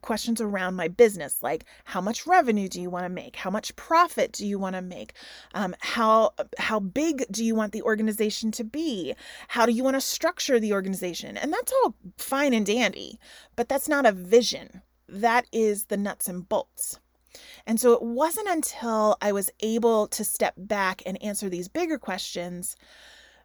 questions 0.00 0.40
around 0.40 0.74
my 0.74 0.88
business, 0.88 1.42
like 1.42 1.64
how 1.84 2.00
much 2.00 2.26
revenue 2.26 2.68
do 2.68 2.80
you 2.80 2.88
want 2.88 3.04
to 3.04 3.08
make? 3.08 3.36
How 3.36 3.50
much 3.50 3.74
profit 3.76 4.32
do 4.32 4.46
you 4.46 4.58
want 4.58 4.76
to 4.76 4.82
make? 4.82 5.14
Um, 5.54 5.74
how 5.80 6.32
how 6.58 6.78
big 6.80 7.24
do 7.30 7.44
you 7.44 7.54
want 7.54 7.72
the 7.72 7.82
organization 7.82 8.52
to 8.52 8.64
be? 8.64 9.14
How 9.48 9.66
do 9.66 9.72
you 9.72 9.82
want 9.82 9.96
to 9.96 10.00
structure 10.00 10.60
the 10.60 10.72
organization? 10.72 11.36
And 11.36 11.52
that's 11.52 11.72
all 11.84 11.94
fine 12.16 12.54
and 12.54 12.66
dandy, 12.66 13.18
but 13.56 13.68
that's 13.68 13.88
not 13.88 14.06
a 14.06 14.12
vision. 14.12 14.82
That 15.08 15.46
is 15.52 15.86
the 15.86 15.96
nuts 15.96 16.28
and 16.28 16.48
bolts. 16.48 16.98
And 17.66 17.80
so 17.80 17.92
it 17.92 18.02
wasn't 18.02 18.48
until 18.48 19.16
I 19.20 19.32
was 19.32 19.50
able 19.60 20.06
to 20.08 20.24
step 20.24 20.54
back 20.56 21.02
and 21.06 21.22
answer 21.22 21.48
these 21.48 21.68
bigger 21.68 21.98
questions 21.98 22.76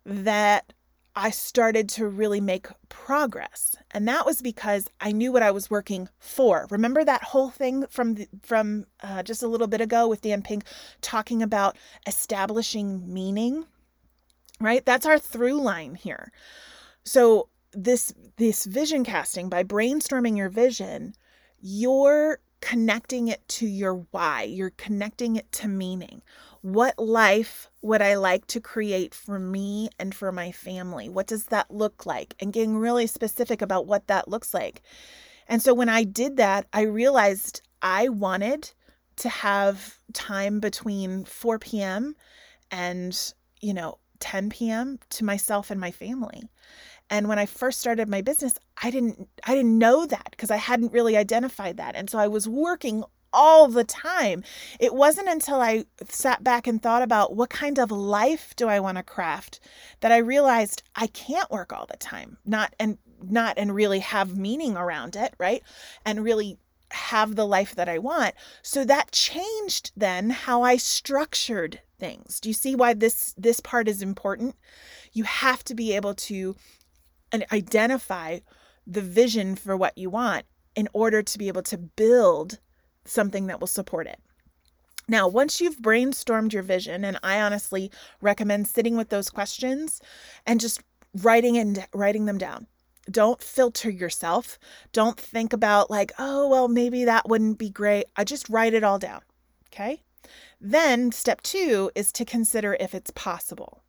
that 0.06 0.74
I 1.16 1.30
started 1.30 1.90
to 1.90 2.08
really 2.08 2.40
make 2.40 2.68
progress. 2.88 3.76
And 3.92 4.08
that 4.08 4.26
was 4.26 4.42
because 4.42 4.88
I 5.02 5.12
knew 5.12 5.32
what 5.32 5.44
I 5.44 5.52
was 5.52 5.70
working 5.70 6.08
for. 6.20 6.68
Remember 6.70 7.04
that 7.04 7.24
whole 7.24 7.50
thing 7.50 7.86
from 7.90 8.16
the, 8.16 8.28
from 8.44 8.86
uh, 9.04 9.22
just 9.24 9.44
a 9.44 9.48
little 9.48 9.68
bit 9.68 9.82
ago 9.82 10.08
with 10.08 10.22
Dan 10.22 10.42
Pink 10.42 10.64
talking 11.02 11.44
about 11.44 11.78
establishing 12.08 13.14
meaning, 13.14 13.66
right? 14.62 14.86
That's 14.86 15.06
our 15.06 15.20
through 15.20 15.62
line 15.62 15.96
here. 15.96 16.32
So 17.04 17.50
this 17.74 18.14
this 18.38 18.66
vision 18.66 19.04
casting 19.04 19.50
by 19.50 19.64
brainstorming 19.64 20.38
your 20.38 20.50
vision, 20.50 21.14
you're 21.60 22.40
connecting 22.62 23.28
it 23.28 23.46
to 23.48 23.68
your 23.68 24.06
why. 24.12 24.44
You're 24.44 24.72
connecting 24.72 25.36
it 25.36 25.52
to 25.54 25.68
meaning. 25.68 26.22
What 26.62 26.98
life 27.00 27.70
would 27.82 28.02
I 28.02 28.16
like 28.16 28.46
to 28.48 28.62
create 28.62 29.16
for 29.16 29.40
me 29.40 29.90
and 30.00 30.14
for 30.14 30.32
my 30.32 30.52
family? 30.52 31.10
What 31.10 31.28
does 31.28 31.46
that 31.46 31.72
look 31.72 32.06
like? 32.06 32.36
And 32.40 32.54
getting 32.54 32.78
really 32.78 33.08
specific 33.08 33.62
about 33.62 33.88
what 33.88 34.08
that 34.08 34.28
looks 34.28 34.54
like. 34.54 34.84
And 35.48 35.62
so 35.62 35.74
when 35.74 35.90
I 35.90 36.04
did 36.04 36.38
that, 36.38 36.68
I 36.72 36.84
realized 36.84 37.62
I 37.82 38.10
wanted 38.10 38.72
to 39.18 39.30
have 39.30 39.98
time 40.14 40.60
between 40.60 41.26
4 41.26 41.60
p.m. 41.60 42.16
and, 42.70 43.34
you 43.60 43.74
know, 43.74 43.98
10 44.20 44.50
p.m. 44.52 45.00
to 45.10 45.26
myself 45.26 45.72
and 45.72 45.82
my 45.82 45.92
family. 45.92 46.44
And 47.10 47.28
when 47.28 47.40
I 47.40 47.46
first 47.46 47.80
started 47.80 48.08
my 48.08 48.22
business, 48.22 48.58
I 48.82 48.90
didn't 48.90 49.30
I 49.46 49.56
didn't 49.56 49.78
know 49.78 50.06
that 50.06 50.30
because 50.32 50.52
I 50.52 50.58
hadn't 50.58 50.94
really 50.94 51.16
identified 51.16 51.78
that. 51.78 51.96
And 51.96 52.10
so 52.10 52.18
I 52.18 52.28
was 52.28 52.48
working 52.48 53.04
all 53.34 53.68
the 53.68 53.84
time. 53.84 54.44
It 54.80 54.94
wasn't 54.94 55.30
until 55.30 55.62
I 55.62 55.86
sat 56.10 56.44
back 56.44 56.68
and 56.68 56.82
thought 56.82 57.02
about 57.02 57.36
what 57.36 57.50
kind 57.50 57.80
of 57.80 57.92
life 57.92 58.54
do 58.56 58.68
I 58.68 58.80
want 58.80 58.98
to 58.98 59.04
craft 59.04 59.60
that 60.02 60.12
I 60.12 60.18
realized 60.18 60.84
I 60.96 61.08
can't 61.08 61.50
work 61.50 61.72
all 61.72 61.86
the 61.90 61.98
time. 61.98 62.38
Not 62.46 62.76
and 62.80 62.98
not 63.22 63.58
and 63.58 63.74
really 63.74 64.00
have 64.00 64.38
meaning 64.38 64.76
around 64.76 65.16
it, 65.16 65.34
right? 65.38 65.64
And 66.06 66.24
really 66.24 66.58
have 66.92 67.36
the 67.36 67.48
life 67.48 67.76
that 67.76 67.88
I 67.88 68.00
want. 68.00 68.36
So 68.62 68.84
that 68.86 69.12
changed 69.12 69.92
then 69.96 70.30
how 70.30 70.64
I 70.64 70.76
structured 70.78 71.80
things. 72.00 72.40
Do 72.40 72.50
you 72.50 72.54
see 72.54 72.76
why 72.76 72.94
this 72.94 73.34
this 73.38 73.60
part 73.60 73.88
is 73.88 74.02
important? 74.02 74.56
You 75.14 75.24
have 75.24 75.64
to 75.66 75.76
be 75.76 75.96
able 75.96 76.16
to 76.16 76.56
uh, 77.32 77.40
identify 77.52 78.40
the 78.86 79.02
vision 79.02 79.56
for 79.56 79.78
what 79.78 79.98
you 79.98 80.10
want 80.10 80.46
in 80.76 80.88
order 80.94 81.22
to 81.22 81.38
be 81.38 81.48
able 81.48 81.64
to 81.64 81.78
build 81.78 82.60
something 83.06 83.48
that 83.48 83.60
will 83.60 83.68
support 83.68 84.08
it. 84.08 84.20
Now, 85.08 85.28
once 85.28 85.60
you've 85.60 85.80
brainstormed 85.82 86.54
your 86.54 86.64
vision, 86.64 87.04
and 87.04 87.20
I 87.24 87.42
honestly 87.42 87.92
recommend 88.22 88.68
sitting 88.68 88.96
with 88.96 89.10
those 89.10 89.30
questions 89.30 90.02
and 90.46 90.60
just 90.60 90.82
writing 91.14 91.58
and 91.58 91.86
writing 91.94 92.26
them 92.26 92.38
down. 92.38 92.68
Don't 93.10 93.42
filter 93.42 93.90
yourself. 93.90 94.60
Don't 94.94 95.20
think 95.20 95.54
about 95.54 95.90
like, 95.90 96.12
oh, 96.20 96.48
well, 96.48 96.68
maybe 96.68 97.04
that 97.06 97.28
wouldn't 97.28 97.58
be 97.58 97.70
great. 97.70 98.06
I 98.16 98.24
just 98.24 98.48
write 98.48 98.74
it 98.74 98.84
all 98.84 99.00
down. 99.00 99.22
Okay? 99.68 100.04
Then 100.60 101.12
step 101.12 101.42
2 101.42 101.92
is 101.96 102.12
to 102.14 102.24
consider 102.24 102.78
if 102.80 102.94
it's 102.94 103.12
possible. 103.12 103.84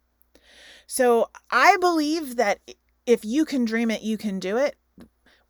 So, 0.87 1.29
I 1.51 1.77
believe 1.77 2.37
that 2.37 2.61
if 3.07 3.25
you 3.25 3.45
can 3.45 3.65
dream 3.65 3.91
it, 3.91 4.03
you 4.03 4.17
can 4.17 4.39
do 4.39 4.57
it. 4.57 4.77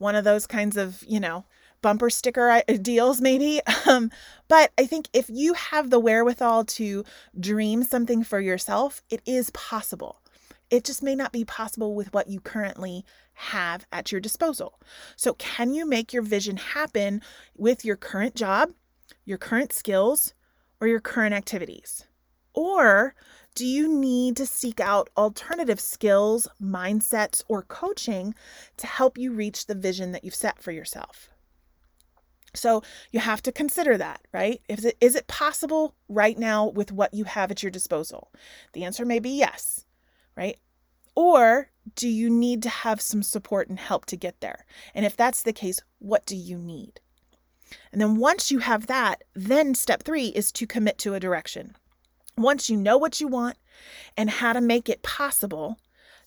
One 0.03 0.17
of 0.17 0.25
those 0.25 0.49
kinds 0.49 0.77
of, 0.77 1.05
you 1.07 1.21
know, 1.21 1.45
bumper 1.81 2.11
sticker 2.11 2.51
uh, 2.51 2.63
deals, 2.81 3.21
maybe. 3.21 3.61
Um, 3.85 4.11
but 4.47 4.71
I 4.79 4.87
think 4.87 5.09
if 5.13 5.29
you 5.29 5.55
have 5.55 5.91
the 5.91 5.99
wherewithal 5.99 6.65
to 6.67 7.05
dream 7.39 7.83
something 7.83 8.23
for 8.23 8.39
yourself, 8.39 9.03
it 9.11 9.21
is 9.27 9.51
possible. 9.51 10.21
It 10.71 10.85
just 10.85 11.03
may 11.03 11.17
not 11.17 11.33
be 11.33 11.45
possible 11.45 11.95
with 11.97 12.15
what 12.15 12.29
you 12.29 12.39
currently 12.39 13.05
have 13.35 13.85
at 13.91 14.13
your 14.13 14.21
disposal. 14.21 14.79
So, 15.17 15.35
can 15.35 15.75
you 15.75 15.85
make 15.85 16.13
your 16.13 16.23
vision 16.23 16.59
happen 16.59 17.23
with 17.57 17.85
your 17.85 17.97
current 17.97 18.37
job, 18.37 18.73
your 19.25 19.37
current 19.37 19.73
skills, 19.73 20.33
or 20.81 20.87
your 20.87 21.01
current 21.01 21.35
activities? 21.35 22.07
Or 22.55 23.15
do 23.55 23.67
you 23.67 23.89
need 23.89 24.37
to 24.37 24.47
seek 24.47 24.81
out 24.81 25.11
alternative 25.17 25.81
skills, 25.81 26.49
mindsets, 26.61 27.43
or 27.49 27.63
coaching 27.63 28.35
to 28.79 28.87
help 28.87 29.19
you 29.19 29.33
reach 29.33 29.67
the 29.67 29.75
vision 29.75 30.13
that 30.13 30.25
you've 30.25 30.35
set 30.35 30.63
for 30.63 30.73
yourself? 30.73 31.29
So 32.55 32.83
you 33.11 33.21
have 33.21 33.43
to 33.43 33.53
consider 33.53 33.97
that, 33.99 34.21
right? 34.33 34.61
Is 34.69 34.85
it, 34.85 34.97
is 35.01 35.15
it 35.15 35.27
possible 35.27 35.95
right 36.09 36.39
now 36.39 36.69
with 36.69 36.93
what 36.93 37.15
you 37.15 37.25
have 37.25 37.51
at 37.51 37.63
your 37.63 37.71
disposal? 37.71 38.31
The 38.73 38.85
answer 38.85 39.05
may 39.05 39.19
be 39.19 39.31
yes, 39.31 39.87
right? 40.37 40.59
Or 41.15 41.71
do 41.95 42.09
you 42.09 42.31
need 42.31 42.63
to 42.63 42.69
have 42.69 43.01
some 43.01 43.23
support 43.23 43.69
and 43.69 43.79
help 43.79 44.07
to 44.07 44.17
get 44.17 44.41
there? 44.41 44.67
And 44.95 45.05
if 45.05 45.17
that's 45.17 45.43
the 45.43 45.53
case, 45.53 45.81
what 45.99 46.27
do 46.27 46.37
you 46.37 46.59
need? 46.59 47.01
And 47.91 48.01
then 48.01 48.17
once 48.17 48.51
you 48.51 48.59
have 48.59 48.87
that, 48.87 49.25
then 49.35 49.75
step 49.75 50.03
three 50.03 50.27
is 50.27 50.53
to 50.53 50.67
commit 50.67 50.99
to 50.99 51.15
a 51.15 51.21
direction. 51.21 51.77
Once 52.37 52.71
you 52.71 52.77
know 52.77 52.97
what 52.97 53.21
you 53.21 53.29
want 53.29 53.57
and 54.17 54.31
how 54.31 54.53
to 54.53 54.61
make 54.61 54.89
it 54.89 55.03
possible, 55.03 55.79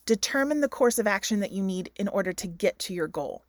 determine 0.05 0.61
the 0.61 0.69
course 0.69 0.99
of 0.99 1.07
action 1.07 1.39
that 1.39 1.51
you 1.51 1.63
need 1.63 1.91
in 1.95 2.07
order 2.07 2.33
to 2.33 2.47
get 2.47 2.77
to 2.79 2.93
your 2.93 3.07
goal. 3.07 3.43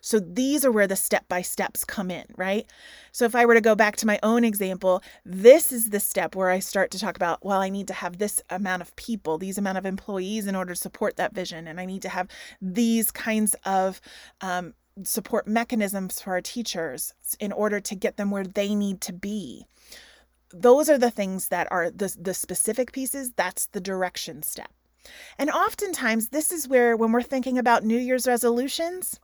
So 0.00 0.18
these 0.18 0.64
are 0.64 0.72
where 0.72 0.86
the 0.86 0.96
step 0.96 1.28
by 1.28 1.42
steps 1.42 1.84
come 1.84 2.10
in, 2.10 2.24
right? 2.36 2.66
So 3.12 3.24
if 3.24 3.34
I 3.34 3.46
were 3.46 3.54
to 3.54 3.60
go 3.60 3.74
back 3.74 3.96
to 3.96 4.06
my 4.06 4.18
own 4.22 4.44
example, 4.44 5.02
this 5.24 5.70
is 5.70 5.90
the 5.90 6.00
step 6.00 6.34
where 6.34 6.50
I 6.50 6.58
start 6.58 6.90
to 6.92 6.98
talk 6.98 7.16
about, 7.16 7.44
well, 7.44 7.60
I 7.60 7.68
need 7.68 7.86
to 7.88 7.94
have 7.94 8.18
this 8.18 8.42
amount 8.50 8.82
of 8.82 8.94
people, 8.96 9.38
these 9.38 9.58
amount 9.58 9.78
of 9.78 9.86
employees 9.86 10.46
in 10.46 10.56
order 10.56 10.74
to 10.74 10.80
support 10.80 11.16
that 11.16 11.34
vision. 11.34 11.68
And 11.68 11.80
I 11.80 11.86
need 11.86 12.02
to 12.02 12.08
have 12.08 12.28
these 12.60 13.10
kinds 13.10 13.54
of 13.64 14.00
um, 14.40 14.74
support 15.04 15.46
mechanisms 15.46 16.20
for 16.20 16.32
our 16.32 16.40
teachers 16.40 17.14
in 17.38 17.52
order 17.52 17.80
to 17.80 17.94
get 17.94 18.16
them 18.16 18.30
where 18.30 18.44
they 18.44 18.74
need 18.74 19.00
to 19.02 19.12
be. 19.12 19.64
Those 20.50 20.88
are 20.88 20.98
the 20.98 21.10
things 21.10 21.48
that 21.48 21.68
are 21.70 21.90
the, 21.90 22.14
the 22.20 22.34
specific 22.34 22.92
pieces. 22.92 23.32
That's 23.32 23.66
the 23.66 23.80
direction 23.80 24.42
step. 24.42 24.70
And 25.38 25.50
oftentimes, 25.50 26.30
this 26.30 26.52
is 26.52 26.68
where, 26.68 26.96
when 26.96 27.12
we're 27.12 27.22
thinking 27.22 27.58
about 27.58 27.84
New 27.84 27.98
Year's 27.98 28.26
resolutions, 28.26 29.20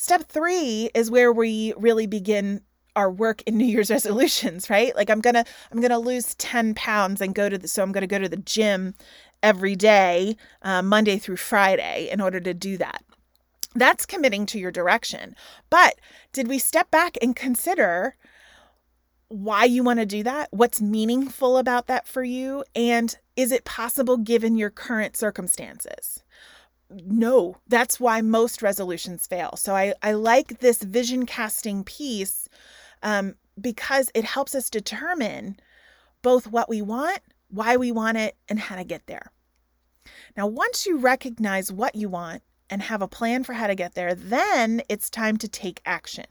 Step 0.00 0.28
three 0.28 0.90
is 0.94 1.10
where 1.10 1.32
we 1.32 1.74
really 1.76 2.06
begin 2.06 2.60
our 2.94 3.10
work 3.10 3.42
in 3.46 3.56
New 3.58 3.64
Year's 3.64 3.90
resolutions, 3.90 4.70
right? 4.70 4.94
Like 4.94 5.10
I'm 5.10 5.20
gonna 5.20 5.44
I'm 5.72 5.80
gonna 5.80 5.98
lose 5.98 6.36
10 6.36 6.74
pounds 6.74 7.20
and 7.20 7.34
go 7.34 7.48
to 7.48 7.58
the 7.58 7.66
so 7.66 7.82
I'm 7.82 7.90
gonna 7.90 8.06
go 8.06 8.20
to 8.20 8.28
the 8.28 8.36
gym 8.36 8.94
every 9.42 9.74
day, 9.74 10.36
uh, 10.62 10.82
Monday 10.82 11.18
through 11.18 11.38
Friday, 11.38 12.08
in 12.12 12.20
order 12.20 12.38
to 12.38 12.54
do 12.54 12.76
that. 12.76 13.02
That's 13.74 14.06
committing 14.06 14.46
to 14.46 14.58
your 14.60 14.70
direction. 14.70 15.34
But 15.68 15.96
did 16.32 16.46
we 16.46 16.60
step 16.60 16.92
back 16.92 17.18
and 17.20 17.34
consider 17.34 18.14
why 19.28 19.64
you 19.64 19.82
want 19.82 19.98
to 20.00 20.06
do 20.06 20.22
that? 20.22 20.48
What's 20.50 20.80
meaningful 20.80 21.58
about 21.58 21.86
that 21.86 22.06
for 22.06 22.22
you? 22.22 22.64
And 22.74 23.16
is 23.36 23.52
it 23.52 23.64
possible 23.64 24.16
given 24.16 24.56
your 24.56 24.70
current 24.70 25.16
circumstances? 25.16 26.22
no, 26.90 27.56
that's 27.66 28.00
why 28.00 28.20
most 28.20 28.62
resolutions 28.62 29.26
fail. 29.26 29.56
So 29.56 29.74
I, 29.74 29.94
I 30.02 30.12
like 30.12 30.60
this 30.60 30.82
vision 30.82 31.26
casting 31.26 31.84
piece 31.84 32.48
um, 33.02 33.34
because 33.60 34.10
it 34.14 34.24
helps 34.24 34.54
us 34.54 34.70
determine 34.70 35.58
both 36.22 36.46
what 36.46 36.68
we 36.68 36.82
want, 36.82 37.20
why 37.48 37.76
we 37.76 37.92
want 37.92 38.16
it, 38.18 38.36
and 38.48 38.58
how 38.58 38.76
to 38.76 38.84
get 38.84 39.06
there. 39.06 39.30
Now, 40.36 40.46
once 40.46 40.86
you 40.86 40.98
recognize 40.98 41.70
what 41.70 41.94
you 41.94 42.08
want 42.08 42.42
and 42.70 42.82
have 42.82 43.02
a 43.02 43.08
plan 43.08 43.44
for 43.44 43.52
how 43.52 43.66
to 43.66 43.74
get 43.74 43.94
there, 43.94 44.14
then 44.14 44.82
it's 44.88 45.10
time 45.10 45.36
to 45.38 45.48
take 45.48 45.80
action. 45.84 46.26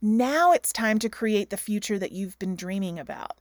Now 0.00 0.52
it's 0.52 0.72
time 0.72 0.98
to 1.00 1.08
create 1.08 1.50
the 1.50 1.56
future 1.56 1.98
that 1.98 2.12
you've 2.12 2.38
been 2.38 2.56
dreaming 2.56 2.98
about. 2.98 3.38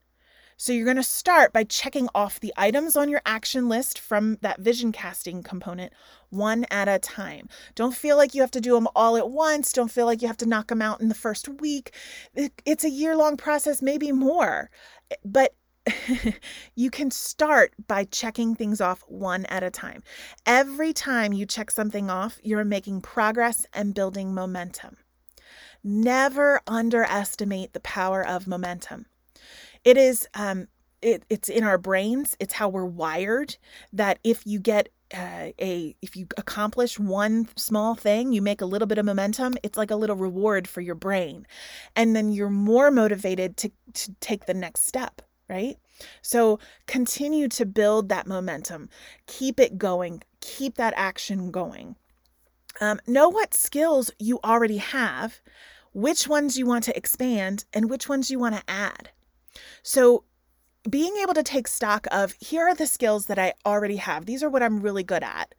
So 0.58 0.72
you're 0.72 0.86
going 0.86 0.96
to 0.96 1.04
start 1.04 1.52
by 1.52 1.66
checking 1.66 2.08
off 2.16 2.40
the 2.40 2.54
items 2.56 2.96
on 2.96 3.10
your 3.10 3.22
action 3.26 3.68
list 3.68 4.00
from 4.00 4.38
that 4.42 4.62
vision 4.62 4.94
casting 4.94 5.44
component 5.44 5.92
one 6.30 6.66
at 6.72 6.88
a 6.88 6.98
time. 6.98 7.50
Don't 7.76 7.96
feel 7.96 8.16
like 8.16 8.34
you 8.34 8.42
have 8.42 8.52
to 8.52 8.62
do 8.62 8.74
them 8.74 8.88
all 8.96 9.18
at 9.18 9.30
once. 9.30 9.74
Don't 9.74 9.92
feel 9.92 10.06
like 10.06 10.22
you 10.22 10.28
have 10.30 10.38
to 10.38 10.46
knock 10.46 10.68
them 10.68 10.82
out 10.82 11.02
in 11.02 11.10
the 11.10 11.16
first 11.16 11.50
week. 11.50 11.94
It's 12.66 12.86
a 12.86 12.90
year 12.90 13.18
long 13.18 13.36
process, 13.36 13.82
maybe 13.82 14.14
more. 14.14 14.70
But 15.26 15.54
you 16.76 16.90
can 16.90 17.12
start 17.12 17.74
by 17.88 18.06
checking 18.06 18.56
things 18.56 18.80
off 18.80 19.04
one 19.08 19.46
at 19.48 19.62
a 19.62 19.70
time. 19.70 20.04
Every 20.46 20.94
time 20.94 21.34
you 21.34 21.46
check 21.46 21.70
something 21.70 22.10
off, 22.10 22.40
you're 22.44 22.64
making 22.64 23.02
progress 23.02 23.66
and 23.74 23.94
building 23.94 24.34
momentum. 24.34 24.98
Never 25.88 26.62
underestimate 26.66 27.74
the 27.74 27.80
power 27.80 28.26
of 28.26 28.48
momentum. 28.48 29.06
It 29.84 29.98
is 29.98 30.28
um, 30.34 30.68
it, 31.04 31.24
it's 31.30 31.48
in 31.48 31.64
our 31.64 31.78
brains. 31.78 32.36
It's 32.40 32.56
how 32.56 32.70
we're 32.70 32.86
wired. 32.86 33.58
That 33.94 34.18
if 34.24 34.48
you 34.48 34.60
get 34.60 34.90
uh, 35.14 35.52
a 35.62 35.96
if 36.02 36.16
you 36.16 36.26
accomplish 36.38 36.98
one 36.98 37.48
small 37.56 37.94
thing, 37.94 38.34
you 38.34 38.42
make 38.42 38.62
a 38.62 38.66
little 38.66 38.88
bit 38.88 38.98
of 38.98 39.06
momentum. 39.06 39.58
It's 39.62 39.78
like 39.78 39.92
a 39.92 39.96
little 39.96 40.16
reward 40.16 40.68
for 40.68 40.82
your 40.82 40.96
brain, 40.96 41.46
and 41.96 42.16
then 42.16 42.32
you're 42.32 42.50
more 42.50 42.90
motivated 42.90 43.56
to 43.58 43.72
to 43.94 44.16
take 44.20 44.48
the 44.48 44.56
next 44.56 44.88
step. 44.88 45.22
Right. 45.48 45.78
So 46.24 46.58
continue 46.88 47.48
to 47.50 47.66
build 47.68 48.10
that 48.10 48.26
momentum. 48.26 48.90
Keep 49.28 49.60
it 49.60 49.78
going. 49.78 50.24
Keep 50.42 50.78
that 50.78 50.96
action 50.98 51.52
going. 51.52 51.96
Um, 52.82 53.00
know 53.08 53.30
what 53.30 53.54
skills 53.54 54.12
you 54.20 54.40
already 54.44 54.78
have, 54.78 55.40
which 55.94 56.28
ones 56.28 56.58
you 56.58 56.66
want 56.66 56.84
to 56.86 56.98
expand, 56.98 57.66
and 57.74 57.90
which 57.90 58.10
ones 58.10 58.30
you 58.30 58.40
want 58.40 58.56
to 58.56 58.64
add. 58.68 59.10
So, 59.82 60.24
being 60.90 61.16
able 61.18 61.34
to 61.34 61.42
take 61.42 61.68
stock 61.68 62.06
of 62.12 62.36
here 62.40 62.68
are 62.68 62.76
the 62.76 62.86
skills 62.86 63.26
that 63.26 63.40
I 63.40 63.54
already 63.66 63.96
have. 63.96 64.26
These 64.26 64.44
are 64.44 64.50
what 64.50 64.62
I'm 64.62 64.82
really 64.82 65.04
good 65.04 65.24
at. 65.24 65.56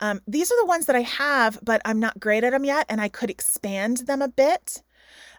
Um, 0.00 0.20
these 0.26 0.50
are 0.50 0.60
the 0.60 0.66
ones 0.66 0.86
that 0.86 0.96
I 0.96 1.02
have, 1.02 1.60
but 1.62 1.80
I'm 1.84 2.00
not 2.00 2.18
great 2.18 2.42
at 2.42 2.50
them 2.50 2.64
yet, 2.64 2.86
and 2.88 3.00
I 3.00 3.08
could 3.08 3.30
expand 3.30 3.98
them 3.98 4.20
a 4.20 4.28
bit. 4.28 4.82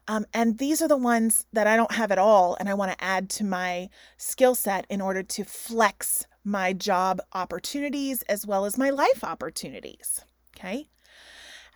Um, 0.08 0.26
and 0.34 0.58
these 0.58 0.82
are 0.82 0.88
the 0.88 0.96
ones 0.96 1.46
that 1.52 1.68
I 1.68 1.76
don't 1.76 1.92
have 1.92 2.12
at 2.12 2.18
all, 2.18 2.56
and 2.60 2.70
I 2.70 2.76
want 2.76 2.92
to 2.92 3.04
add 3.04 3.30
to 3.32 3.44
my 3.44 3.90
skill 4.18 4.56
set 4.56 4.86
in 4.90 5.02
order 5.02 5.24
to 5.24 5.44
flex 5.44 6.26
my 6.44 6.74
job 6.74 7.20
opportunities 7.34 8.22
as 8.24 8.46
well 8.46 8.66
as 8.66 8.78
my 8.78 8.92
life 8.92 9.24
opportunities. 9.24 10.22
Okay. 10.56 10.88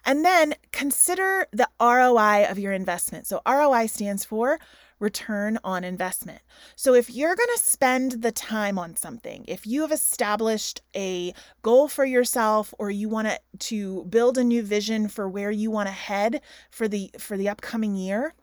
And 0.05 0.23
then 0.23 0.55
consider 0.71 1.47
the 1.51 1.69
ROI 1.79 2.45
of 2.49 2.57
your 2.57 2.73
investment. 2.73 3.27
So, 3.27 3.41
ROI 3.47 3.87
stands 3.87 4.25
for 4.25 4.59
return 4.99 5.57
on 5.63 5.83
investment. 5.83 6.41
So, 6.75 6.93
if 6.93 7.09
you're 7.09 7.35
going 7.35 7.49
to 7.55 7.63
spend 7.63 8.23
the 8.23 8.31
time 8.31 8.79
on 8.79 8.95
something, 8.95 9.45
if 9.47 9.67
you 9.67 9.81
have 9.81 9.91
established 9.91 10.81
a 10.95 11.33
goal 11.61 11.87
for 11.87 12.05
yourself 12.05 12.73
or 12.79 12.89
you 12.89 13.09
want 13.09 13.29
to 13.59 14.05
build 14.05 14.37
a 14.37 14.43
new 14.43 14.63
vision 14.63 15.07
for 15.07 15.27
where 15.27 15.51
you 15.51 15.71
want 15.71 15.87
to 15.87 15.93
head 15.93 16.41
for 16.69 16.87
the 16.87 17.11
for 17.17 17.37
the 17.37 17.49
upcoming 17.49 17.95
year, 17.95 18.33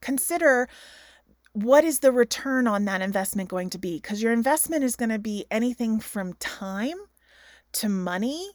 consider 0.00 0.68
what 1.52 1.84
is 1.84 1.98
the 1.98 2.12
return 2.12 2.66
on 2.66 2.84
that 2.84 3.02
investment 3.02 3.48
going 3.48 3.70
to 3.70 3.78
be? 3.78 3.96
Because 3.96 4.22
your 4.22 4.32
investment 4.32 4.84
is 4.84 4.94
going 4.96 5.08
to 5.10 5.18
be 5.18 5.46
anything 5.50 5.98
from 5.98 6.34
time 6.34 6.96
to 7.72 7.88
money 7.88 8.50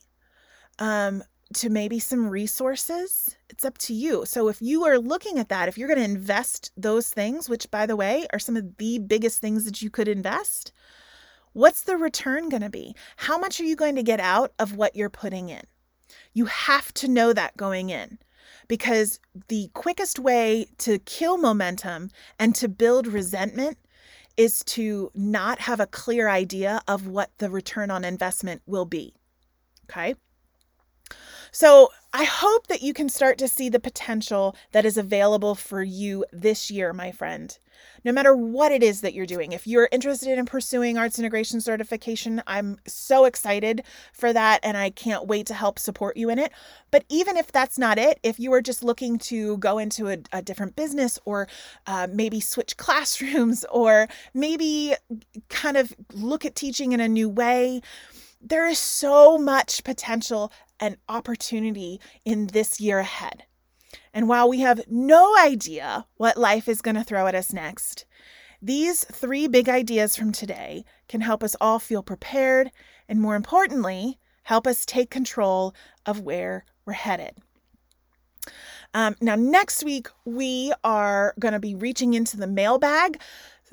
um, 0.80 1.24
to 1.56 1.70
maybe 1.70 2.00
some 2.00 2.30
resources. 2.30 3.36
It's 3.50 3.66
up 3.66 3.78
to 3.80 3.94
you. 3.94 4.26
So 4.26 4.48
if 4.50 4.62
you 4.62 4.86
are 4.86 5.00
looking 5.00 5.40
at 5.40 5.50
that, 5.50 5.68
if 5.68 5.78
you're 5.78 5.88
going 5.88 6.00
to 6.00 6.04
invest 6.04 6.72
those 6.78 7.10
things, 7.10 7.50
which 7.50 7.72
by 7.72 7.86
the 7.86 7.96
way 7.96 8.28
are 8.32 8.40
some 8.40 8.56
of 8.56 8.78
the 8.78 9.00
biggest 9.00 9.42
things 9.42 9.66
that 9.66 9.82
you 9.82 9.90
could 9.90 10.08
invest, 10.08 10.72
what's 11.54 11.82
the 11.82 11.98
return 11.98 12.50
going 12.50 12.62
to 12.62 12.70
be? 12.70 12.96
How 13.18 13.38
much 13.38 13.60
are 13.60 13.66
you 13.66 13.76
going 13.76 13.96
to 13.96 14.04
get 14.04 14.20
out 14.20 14.54
of 14.60 14.76
what 14.76 14.96
you're 14.96 15.10
putting 15.10 15.50
in? 15.50 15.64
You 16.34 16.46
have 16.46 16.94
to 16.96 17.08
know 17.08 17.34
that 17.34 17.58
going 17.58 17.90
in 17.90 18.20
because 18.68 19.20
the 19.48 19.70
quickest 19.74 20.20
way 20.20 20.68
to 20.80 21.00
kill 21.00 21.38
momentum 21.38 22.10
and 22.40 22.54
to 22.56 22.68
build 22.68 23.08
resentment 23.08 23.78
is 24.38 24.64
to 24.66 25.12
not 25.16 25.60
have 25.60 25.80
a 25.80 25.88
clear 25.88 26.28
idea 26.28 26.82
of 26.88 27.08
what 27.08 27.32
the 27.38 27.50
return 27.50 27.90
on 27.90 28.04
investment 28.04 28.62
will 28.66 28.86
be. 28.86 29.14
Okay. 29.90 30.16
So 31.56 31.90
I 32.12 32.26
hope 32.26 32.68
that 32.68 32.82
you 32.82 32.94
can 32.94 33.08
start 33.08 33.38
to 33.38 33.48
see 33.48 33.70
the 33.70 33.80
potential 33.80 34.58
that 34.74 34.84
is 34.84 34.98
available 34.98 35.56
for 35.56 35.82
you 35.82 36.26
this 36.34 36.70
year, 36.70 36.92
my 36.92 37.14
friend. 37.14 37.58
No 38.04 38.12
matter 38.12 38.36
what 38.36 38.74
it 38.74 38.84
is 38.84 39.00
that 39.00 39.14
you're 39.14 39.26
doing, 39.26 39.54
if 39.54 39.66
you're 39.66 39.88
interested 39.90 40.38
in 40.38 40.46
pursuing 40.46 40.98
arts 40.98 41.18
integration 41.18 41.62
certification, 41.62 42.44
I'm 42.46 42.78
so 42.86 43.24
excited 43.24 43.84
for 44.12 44.34
that 44.34 44.60
and 44.64 44.76
I 44.76 44.90
can't 44.90 45.28
wait 45.28 45.46
to 45.46 45.54
help 45.54 45.80
support 45.80 46.18
you 46.18 46.30
in 46.30 46.40
it. 46.40 46.52
But 46.92 47.06
even 47.08 47.38
if 47.38 47.54
that's 47.54 47.78
not 47.78 47.98
it, 47.98 48.20
if 48.22 48.38
you 48.38 48.52
are 48.52 48.62
just 48.62 48.84
looking 48.84 49.18
to 49.20 49.58
go 49.60 49.78
into 49.78 50.10
a, 50.10 50.18
a 50.34 50.42
different 50.42 50.76
business 50.76 51.18
or 51.24 51.48
uh, 51.88 52.08
maybe 52.12 52.42
switch 52.42 52.76
classrooms 52.78 53.64
or 53.72 54.10
maybe 54.34 54.94
kind 55.48 55.78
of 55.78 55.96
look 56.12 56.44
at 56.44 56.54
teaching 56.54 56.92
in 56.92 57.00
a 57.00 57.08
new 57.08 57.30
way, 57.30 57.82
there 58.42 58.68
is 58.68 58.80
so 58.80 59.38
much 59.38 59.84
potential 59.84 60.52
and 60.80 60.98
opportunity 61.10 62.00
in 62.24 62.48
this 62.48 62.80
year 62.80 63.00
ahead. 63.00 63.44
And 64.14 64.28
while 64.28 64.50
we 64.50 64.60
have 64.60 64.82
no 64.88 65.36
idea 65.38 66.06
what 66.18 66.38
life 66.38 66.68
is 66.68 66.82
going 66.82 66.96
to 66.96 67.04
throw 67.04 67.28
at 67.28 67.36
us 67.36 67.54
next, 67.54 68.06
these 68.62 69.04
three 69.04 69.48
big 69.48 69.70
ideas 69.70 70.16
from 70.16 70.32
today 70.32 70.86
can 71.08 71.22
help 71.22 71.44
us 71.44 71.56
all 71.60 71.80
feel 71.80 72.02
prepared 72.02 72.72
and, 73.08 73.22
more 73.22 73.36
importantly, 73.36 74.20
help 74.44 74.66
us 74.66 74.86
take 74.86 75.10
control 75.10 75.76
of 76.06 76.22
where 76.22 76.66
we're 76.86 76.94
headed. 76.94 77.38
Um, 78.94 79.16
now, 79.20 79.36
next 79.36 79.84
week, 79.84 80.08
we 80.24 80.72
are 80.84 81.34
going 81.40 81.54
to 81.54 81.60
be 81.60 81.76
reaching 81.76 82.14
into 82.14 82.38
the 82.38 82.48
mailbag. 82.48 83.20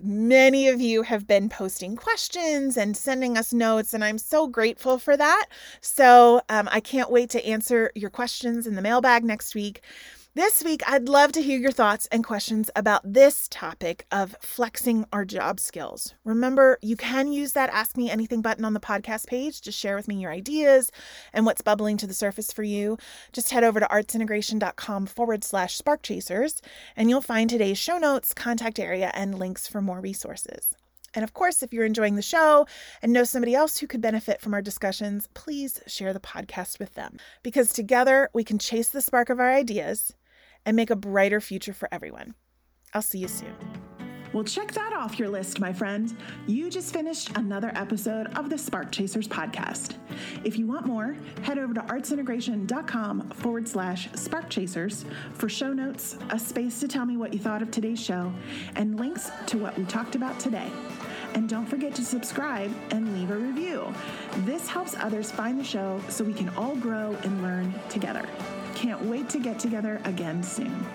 Many 0.05 0.67
of 0.67 0.81
you 0.81 1.03
have 1.03 1.29
been 1.29 1.49
posting 1.49 1.95
questions 1.95 2.77
and 2.77 2.97
sending 2.97 3.39
us 3.39 3.53
notes, 3.53 3.95
and 3.95 4.03
I'm 4.03 4.19
so 4.19 4.49
grateful 4.49 4.99
for 4.99 5.17
that. 5.17 5.47
So 5.81 6.41
um, 6.49 6.69
I 6.73 6.81
can't 6.81 7.09
wait 7.09 7.31
to 7.31 7.47
answer 7.47 7.93
your 7.95 8.11
questions 8.11 8.67
in 8.67 8.75
the 8.75 8.83
mailbag 8.83 9.23
next 9.23 9.55
week. 9.55 9.81
This 10.35 10.65
week, 10.65 10.81
I'd 10.87 11.11
love 11.11 11.33
to 11.33 11.43
hear 11.43 11.59
your 11.59 11.73
thoughts 11.73 12.09
and 12.11 12.25
questions 12.25 12.71
about 12.75 13.03
this 13.05 13.49
topic 13.51 14.07
of 14.11 14.35
flexing 14.41 15.05
our 15.13 15.27
job 15.27 15.61
skills. 15.61 16.15
Remember, 16.25 16.79
you 16.81 16.97
can 16.97 17.33
use 17.33 17.53
that 17.53 17.69
Ask 17.69 17.99
Me 17.99 18.09
Anything 18.09 18.41
button 18.41 18.65
on 18.65 18.73
the 18.73 18.81
podcast 18.81 19.27
page 19.27 19.61
to 19.61 19.71
share 19.71 19.95
with 19.95 20.09
me 20.09 20.23
your 20.23 20.33
ideas 20.33 20.91
and 21.35 21.45
what's 21.45 21.61
bubbling 21.61 21.99
to 21.99 22.07
the 22.07 22.15
surface 22.15 22.51
for 22.51 22.63
you. 22.63 22.97
Just 23.35 23.51
head 23.51 23.63
over 23.63 23.79
to 23.79 23.87
artsintegration.com 23.89 25.05
forward 25.05 25.45
slash 25.45 25.77
spark 25.77 26.01
chasers, 26.01 26.63
and 26.97 27.11
you'll 27.11 27.21
find 27.21 27.51
today's 27.51 27.77
show 27.77 27.99
notes, 27.99 28.33
contact 28.33 28.79
area, 28.79 29.11
and 29.13 29.39
links 29.39 29.67
for 29.67 29.83
more 29.83 30.01
resources. 30.01 30.69
And 31.13 31.25
of 31.25 31.35
course, 31.35 31.63
if 31.63 31.75
you're 31.75 31.85
enjoying 31.85 32.17
the 32.17 32.23
show 32.23 32.67
and 33.03 33.13
know 33.13 33.25
somebody 33.25 33.55
else 33.55 33.77
who 33.77 33.87
could 33.87 34.01
benefit 34.01 34.41
from 34.41 34.55
our 34.55 34.63
discussions, 34.63 35.29
please 35.35 35.83
share 35.87 36.15
the 36.15 36.21
podcast 36.21 36.79
with 36.79 36.95
them 36.95 37.19
because 37.43 37.75
together 37.75 38.31
we 38.33 38.45
can 38.45 38.59
chase 38.59 38.89
the 38.89 39.03
spark 39.03 39.29
of 39.29 39.39
our 39.39 39.53
ideas 39.53 40.15
and 40.65 40.77
make 40.77 40.91
a 40.91 40.97
brighter 40.97 41.41
future 41.41 41.73
for 41.73 41.89
everyone. 41.93 42.35
I'll 42.95 43.03
see 43.03 43.19
you 43.19 43.29
soon. 43.29 43.55
Well, 44.33 44.45
check 44.45 44.73
that 44.73 44.95
off 44.95 45.19
your 45.19 45.29
list, 45.29 45.61
my 45.61 45.75
friend. 45.75 46.17
You 46.47 46.71
just 46.71 46.95
finished 46.95 47.37
another 47.37 47.71
episode 47.75 48.29
of 48.29 48.49
the 48.49 48.57
Spark 48.57 48.91
Chasers 48.91 49.29
podcast. 49.29 49.97
If 50.43 50.59
you 50.59 50.67
want 50.67 50.87
more, 50.87 51.17
head 51.43 51.59
over 51.59 51.75
to 51.75 51.83
artsintegration.com 51.83 53.29
forward 53.31 53.69
slash 53.69 54.09
spark 54.15 54.49
chasers 54.49 55.05
for 55.35 55.51
show 55.51 55.75
notes, 55.75 56.17
a 56.31 56.39
space 56.39 56.81
to 56.81 56.89
tell 56.89 57.05
me 57.05 57.19
what 57.19 57.35
you 57.35 57.39
thought 57.39 57.61
of 57.61 57.71
today's 57.71 58.03
show, 58.03 58.33
and 58.77 58.99
links 58.99 59.31
to 59.49 59.59
what 59.59 59.77
we 59.77 59.85
talked 59.85 60.15
about 60.15 60.41
today. 60.41 60.71
And 61.35 61.47
don't 61.47 61.67
forget 61.67 61.95
to 61.97 62.03
subscribe 62.03 62.75
and 62.91 63.15
leave 63.15 63.31
a 63.31 63.37
review. 63.37 63.93
This 64.47 64.67
helps 64.67 64.95
others 64.97 65.31
find 65.31 65.61
the 65.61 65.65
show 65.65 66.01
so 66.09 66.25
we 66.25 66.35
can 66.35 66.49
all 66.51 66.77
grow 66.77 67.17
and 67.23 67.43
learn 67.43 67.75
together. 67.91 68.27
Can't 68.75 69.03
wait 69.03 69.29
to 69.31 69.39
get 69.39 69.59
together 69.59 70.01
again 70.05 70.43
soon. 70.43 70.87